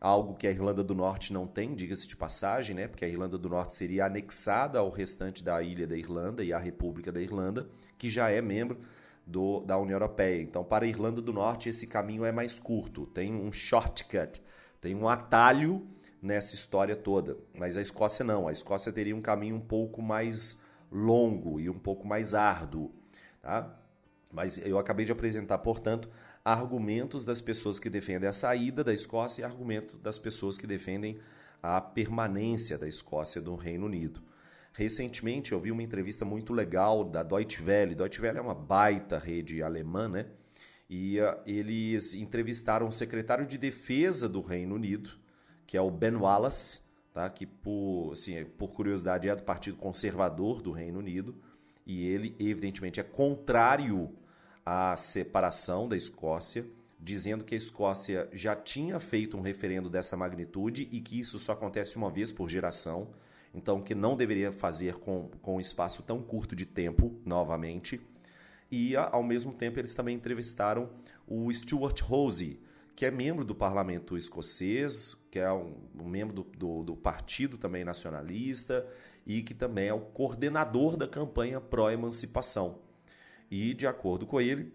Algo 0.02 0.34
que 0.34 0.48
a 0.48 0.50
Irlanda 0.50 0.84
do 0.84 0.96
Norte 0.96 1.32
não 1.32 1.46
tem, 1.46 1.76
diga-se 1.76 2.08
de 2.08 2.16
passagem, 2.16 2.76
né? 2.76 2.88
porque 2.88 3.06
a 3.06 3.08
Irlanda 3.08 3.38
do 3.38 3.48
Norte 3.48 3.76
seria 3.76 4.08
anexada 4.08 4.80
ao 4.80 4.90
restante 4.90 5.44
da 5.44 5.62
ilha 5.62 5.86
da 5.86 5.96
Irlanda 5.96 6.44
e 6.44 6.52
à 6.52 6.58
República 6.58 7.12
da 7.12 7.22
Irlanda, 7.22 7.70
que 8.00 8.10
já 8.10 8.32
é 8.32 8.42
membro 8.42 8.80
do, 9.28 9.60
da 9.60 9.78
União 9.78 9.98
Europeia. 9.98 10.42
Então, 10.42 10.64
para 10.64 10.86
a 10.86 10.88
Irlanda 10.88 11.22
do 11.22 11.32
Norte, 11.32 11.70
esse 11.70 11.86
caminho 11.86 12.26
é 12.26 12.32
mais 12.32 12.58
curto, 12.58 13.06
tem 13.06 13.32
um 13.32 13.52
shortcut, 13.52 14.42
tem 14.82 14.96
um 14.96 15.08
atalho 15.08 15.88
nessa 16.20 16.56
história 16.56 16.96
toda. 16.96 17.38
Mas 17.58 17.78
a 17.78 17.82
Escócia 17.82 18.26
não, 18.26 18.48
a 18.48 18.52
Escócia 18.52 18.92
teria 18.92 19.16
um 19.16 19.22
caminho 19.22 19.56
um 19.56 19.62
pouco 19.62 20.02
mais 20.02 20.60
longo 20.92 21.60
e 21.60 21.70
um 21.70 21.78
pouco 21.78 22.08
mais 22.08 22.34
árduo. 22.34 22.92
Tá? 23.40 23.78
Mas 24.32 24.58
eu 24.66 24.78
acabei 24.78 25.06
de 25.06 25.12
apresentar, 25.12 25.58
portanto, 25.60 26.10
argumentos 26.44 27.24
das 27.24 27.40
pessoas 27.40 27.80
que 27.80 27.90
defendem 27.90 28.30
a 28.30 28.34
saída 28.34 28.84
da 28.84 28.94
Escócia 28.94 29.42
e 29.42 29.46
argumentos 29.46 29.98
das 30.00 30.18
pessoas 30.18 30.58
que 30.58 30.66
defendem 30.66 31.20
a 31.62 31.80
permanência 31.80 32.78
da 32.78 32.88
Escócia 32.88 33.42
do 33.42 33.56
Reino 33.56 33.86
Unido. 33.86 34.22
Recentemente 34.74 35.52
eu 35.52 35.60
vi 35.60 35.72
uma 35.72 35.84
entrevista 35.84 36.26
muito 36.26 36.54
legal 36.54 37.04
da 37.04 37.24
Deutsche 37.24 37.62
Welle. 37.62 37.94
Deutsche 37.94 38.22
Welle 38.22 38.38
é 38.38 38.42
uma 38.42 38.56
baita 38.56 39.18
rede 39.18 39.62
alemã, 39.62 40.08
né? 40.08 40.28
E 40.90 41.20
uh, 41.20 41.38
eles 41.46 42.14
entrevistaram 42.14 42.88
o 42.88 42.92
secretário 42.92 43.46
de 43.46 43.58
defesa 43.58 44.28
do 44.28 44.42
Reino 44.42 44.76
Unido, 44.76 45.12
que 45.66 45.78
é 45.78 45.82
o 45.82 45.92
Ben 45.92 46.16
Wallace, 46.16 46.82
tá? 47.14 47.30
que 47.30 47.46
por, 47.46 48.14
assim, 48.14 48.44
por 48.58 48.70
curiosidade 48.70 49.30
é 49.30 49.36
do 49.36 49.44
Partido 49.44 49.78
Conservador 49.78 50.62
do 50.62 50.72
Reino 50.72 51.00
Unido, 51.00 51.36
e 51.86 52.06
ele 52.06 52.36
evidentemente 52.40 53.00
é 53.00 53.04
contrário 53.04 54.14
à 54.66 54.96
separação 54.96 55.88
da 55.88 55.98
Escócia, 55.98 56.66
dizendo 57.00 57.44
que 57.44 57.56
a 57.56 57.58
Escócia 57.58 58.30
já 58.32 58.56
tinha 58.56 59.00
feito 59.00 59.38
um 59.38 59.42
referendo 59.42 59.90
dessa 59.90 60.16
magnitude 60.16 60.88
e 60.92 61.02
que 61.02 61.20
isso 61.20 61.40
só 61.40 61.54
acontece 61.54 61.96
uma 61.98 62.10
vez 62.10 62.32
por 62.32 62.50
geração 62.50 63.10
então 63.54 63.82
que 63.82 63.94
não 63.94 64.16
deveria 64.16 64.52
fazer 64.52 64.96
com, 64.96 65.30
com 65.42 65.58
um 65.58 65.62
espaço 65.62 66.02
tão 66.04 66.22
curto 66.22 66.56
de 66.56 66.66
tempo, 66.66 67.14
novamente. 67.26 68.00
E, 68.72 68.96
ao 68.96 69.22
mesmo 69.22 69.52
tempo, 69.52 69.80
eles 69.80 69.94
também 69.94 70.16
entrevistaram 70.16 70.90
o 71.28 71.52
Stuart 71.52 72.02
Rose, 72.02 72.60
que 72.96 73.06
é 73.06 73.12
membro 73.12 73.44
do 73.44 73.54
parlamento 73.54 74.18
escocês, 74.18 75.18
que 75.30 75.40
é 75.40 75.52
um, 75.52 75.76
um 76.00 76.08
membro 76.08 76.36
do, 76.36 76.44
do, 76.44 76.84
do, 76.84 76.96
partido 76.96 77.58
também 77.58 77.84
nacionalista 77.84 78.88
e 79.26 79.42
que 79.42 79.54
também 79.54 79.90
é 79.90 79.94
o 79.94 80.00
coordenador 80.00 80.96
da 80.96 81.08
campanha 81.08 81.60
pró-emancipação. 81.60 82.80
E, 83.52 83.74
de 83.74 83.86
acordo 83.86 84.26
com 84.26 84.40
ele, 84.40 84.74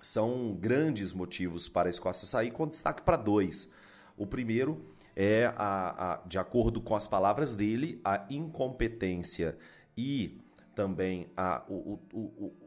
são 0.00 0.54
grandes 0.54 1.12
motivos 1.12 1.68
para 1.68 1.88
a 1.88 1.90
Escócia 1.90 2.26
sair, 2.26 2.52
com 2.52 2.66
destaque 2.66 3.02
para 3.02 3.16
dois. 3.16 3.68
O 4.16 4.26
primeiro 4.26 4.94
é, 5.16 5.52
a, 5.56 6.12
a, 6.12 6.16
de 6.26 6.38
acordo 6.38 6.80
com 6.80 6.94
as 6.94 7.06
palavras 7.06 7.54
dele, 7.54 8.00
a 8.04 8.24
incompetência 8.30 9.56
e 9.96 10.40
também 10.74 11.28
a, 11.36 11.62
o, 11.68 12.00
o, 12.12 12.18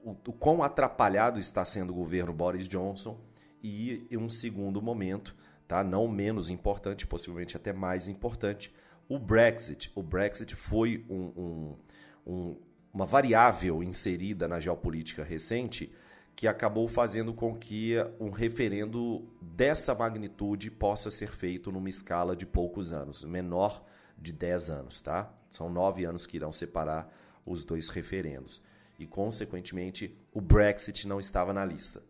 o, 0.03 0.17
o, 0.26 0.34
quão 0.34 0.63
atrapalhado 0.63 1.39
está 1.39 1.65
sendo 1.65 1.91
o 1.91 1.95
governo 1.95 2.34
Boris 2.34 2.67
Johnson 2.67 3.19
e, 3.61 4.07
um 4.13 4.30
segundo 4.30 4.82
momento, 4.82 5.36
tá, 5.67 5.84
não 5.84 6.07
menos 6.07 6.49
importante, 6.49 7.05
possivelmente 7.05 7.57
até 7.57 7.74
mais 7.74 8.07
importante, 8.07 8.74
o 9.09 9.19
Brexit. 9.19 9.91
O 9.93 10.01
Brexit 10.01 10.55
foi 10.55 11.05
um, 11.09 11.34
um, 11.36 11.78
um, 12.26 12.55
uma 12.97 13.05
variável 13.05 13.83
inserida 13.83 14.47
na 14.47 14.59
geopolítica 14.59 15.23
recente 15.23 15.93
que 16.35 16.47
acabou 16.47 16.87
fazendo 16.87 17.31
com 17.31 17.55
que 17.55 17.93
um 18.19 18.31
referendo 18.31 19.23
dessa 19.39 19.93
magnitude 19.93 20.71
possa 20.71 21.11
ser 21.11 21.31
feito 21.31 21.71
numa 21.71 21.89
escala 21.89 22.35
de 22.35 22.43
poucos 22.43 22.91
anos, 22.91 23.23
menor 23.23 23.85
de 24.17 24.31
10 24.31 24.71
anos, 24.71 24.99
tá? 24.99 25.31
São 25.51 25.69
nove 25.69 26.05
anos 26.05 26.25
que 26.25 26.37
irão 26.37 26.51
separar 26.51 27.07
os 27.45 27.63
dois 27.63 27.87
referendos. 27.87 28.63
E, 28.97 29.05
consequentemente, 29.05 30.17
o 30.33 30.41
Brexit 30.41 31.07
não 31.07 31.19
estava 31.19 31.53
na 31.53 31.63
lista. 31.63 32.01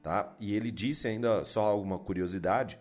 Tá? 0.00 0.32
E 0.38 0.54
ele 0.54 0.70
disse 0.70 1.08
ainda, 1.08 1.44
só 1.44 1.64
alguma 1.64 1.98
curiosidade, 1.98 2.78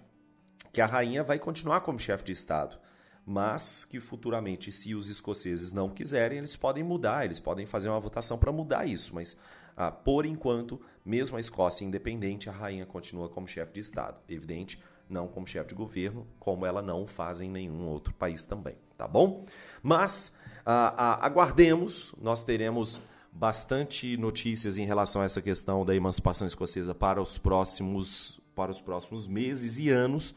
que 0.72 0.82
a 0.82 0.86
rainha 0.86 1.24
vai 1.24 1.40
continuar 1.40 1.82
como 1.82 1.98
chefe 1.98 2.26
de 2.26 2.32
Estado. 2.32 2.78
Mas 3.26 3.86
que 3.86 4.00
futuramente, 4.00 4.72
se 4.72 4.96
os 4.96 5.10
escoceses 5.10 5.72
não 5.72 5.90
quiserem, 5.90 6.40
eles 6.40 6.56
podem 6.56 6.84
mudar, 6.84 7.26
eles 7.26 7.40
podem 7.40 7.66
fazer 7.66 7.90
uma 7.90 8.00
votação 8.00 8.38
para 8.38 8.52
mudar 8.52 8.86
isso, 8.86 9.14
mas 9.14 9.38
ah, 9.80 9.92
por 9.92 10.26
enquanto, 10.26 10.82
mesmo 11.06 11.38
a 11.38 11.40
Escócia 11.40 11.86
independente, 11.86 12.50
a 12.50 12.52
rainha 12.52 12.86
continua 12.86 13.30
como 13.30 13.48
chefe 13.48 13.72
de 13.74 13.80
Estado. 13.80 14.18
Evidente, 14.28 14.78
não 15.10 15.26
como 15.28 15.48
chefe 15.48 15.70
de 15.70 15.76
governo, 15.76 16.28
como 16.38 16.66
ela 16.66 16.82
não 16.82 17.08
faz 17.08 17.40
em 17.40 17.50
nenhum 17.50 17.88
outro 17.88 18.14
país 18.14 18.44
também, 18.44 18.76
tá 18.98 19.08
bom? 19.08 19.46
Mas 19.82 20.36
ah, 20.66 20.94
ah, 20.98 21.26
aguardemos, 21.26 22.14
nós 22.22 22.44
teremos 22.44 23.02
bastante 23.32 24.18
notícias 24.18 24.78
em 24.78 24.86
relação 24.86 25.22
a 25.22 25.26
essa 25.26 25.42
questão 25.42 25.86
da 25.86 25.96
emancipação 25.96 26.46
escocesa 26.46 26.94
para 26.94 27.22
os 27.22 27.38
próximos, 27.38 28.40
para 28.54 28.72
os 28.72 28.82
próximos 28.82 29.28
meses 29.28 29.80
e 29.80 29.90
anos. 29.90 30.36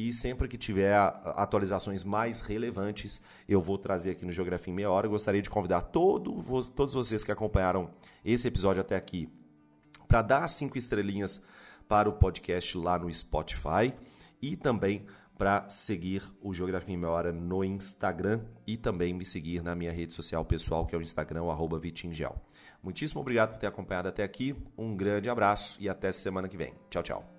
E 0.00 0.12
sempre 0.12 0.46
que 0.46 0.56
tiver 0.56 0.94
atualizações 0.94 2.04
mais 2.04 2.40
relevantes, 2.40 3.20
eu 3.48 3.60
vou 3.60 3.76
trazer 3.76 4.12
aqui 4.12 4.24
no 4.24 4.30
Geografia 4.30 4.72
em 4.72 4.76
Meia 4.76 4.88
Hora. 4.88 5.08
Eu 5.08 5.10
gostaria 5.10 5.42
de 5.42 5.50
convidar 5.50 5.80
todo, 5.80 6.40
todos 6.70 6.94
vocês 6.94 7.24
que 7.24 7.32
acompanharam 7.32 7.90
esse 8.24 8.46
episódio 8.46 8.80
até 8.80 8.94
aqui 8.94 9.28
para 10.06 10.22
dar 10.22 10.46
cinco 10.46 10.78
estrelinhas 10.78 11.42
para 11.88 12.08
o 12.08 12.12
podcast 12.12 12.78
lá 12.78 12.96
no 12.96 13.12
Spotify 13.12 13.92
e 14.40 14.56
também 14.56 15.04
para 15.36 15.68
seguir 15.68 16.22
o 16.40 16.54
Geografia 16.54 16.94
em 16.94 16.96
Meia 16.96 17.10
Hora 17.10 17.32
no 17.32 17.64
Instagram 17.64 18.42
e 18.68 18.76
também 18.76 19.12
me 19.12 19.24
seguir 19.24 19.64
na 19.64 19.74
minha 19.74 19.90
rede 19.90 20.14
social 20.14 20.44
pessoal, 20.44 20.86
que 20.86 20.94
é 20.94 20.98
o 20.98 21.02
Instagram, 21.02 21.42
o 21.42 21.78
Vitingel. 21.80 22.40
Muitíssimo 22.80 23.20
obrigado 23.20 23.50
por 23.50 23.58
ter 23.58 23.66
acompanhado 23.66 24.06
até 24.06 24.22
aqui, 24.22 24.54
um 24.76 24.96
grande 24.96 25.28
abraço 25.28 25.76
e 25.82 25.88
até 25.88 26.12
semana 26.12 26.46
que 26.46 26.56
vem. 26.56 26.72
Tchau, 26.88 27.02
tchau. 27.02 27.37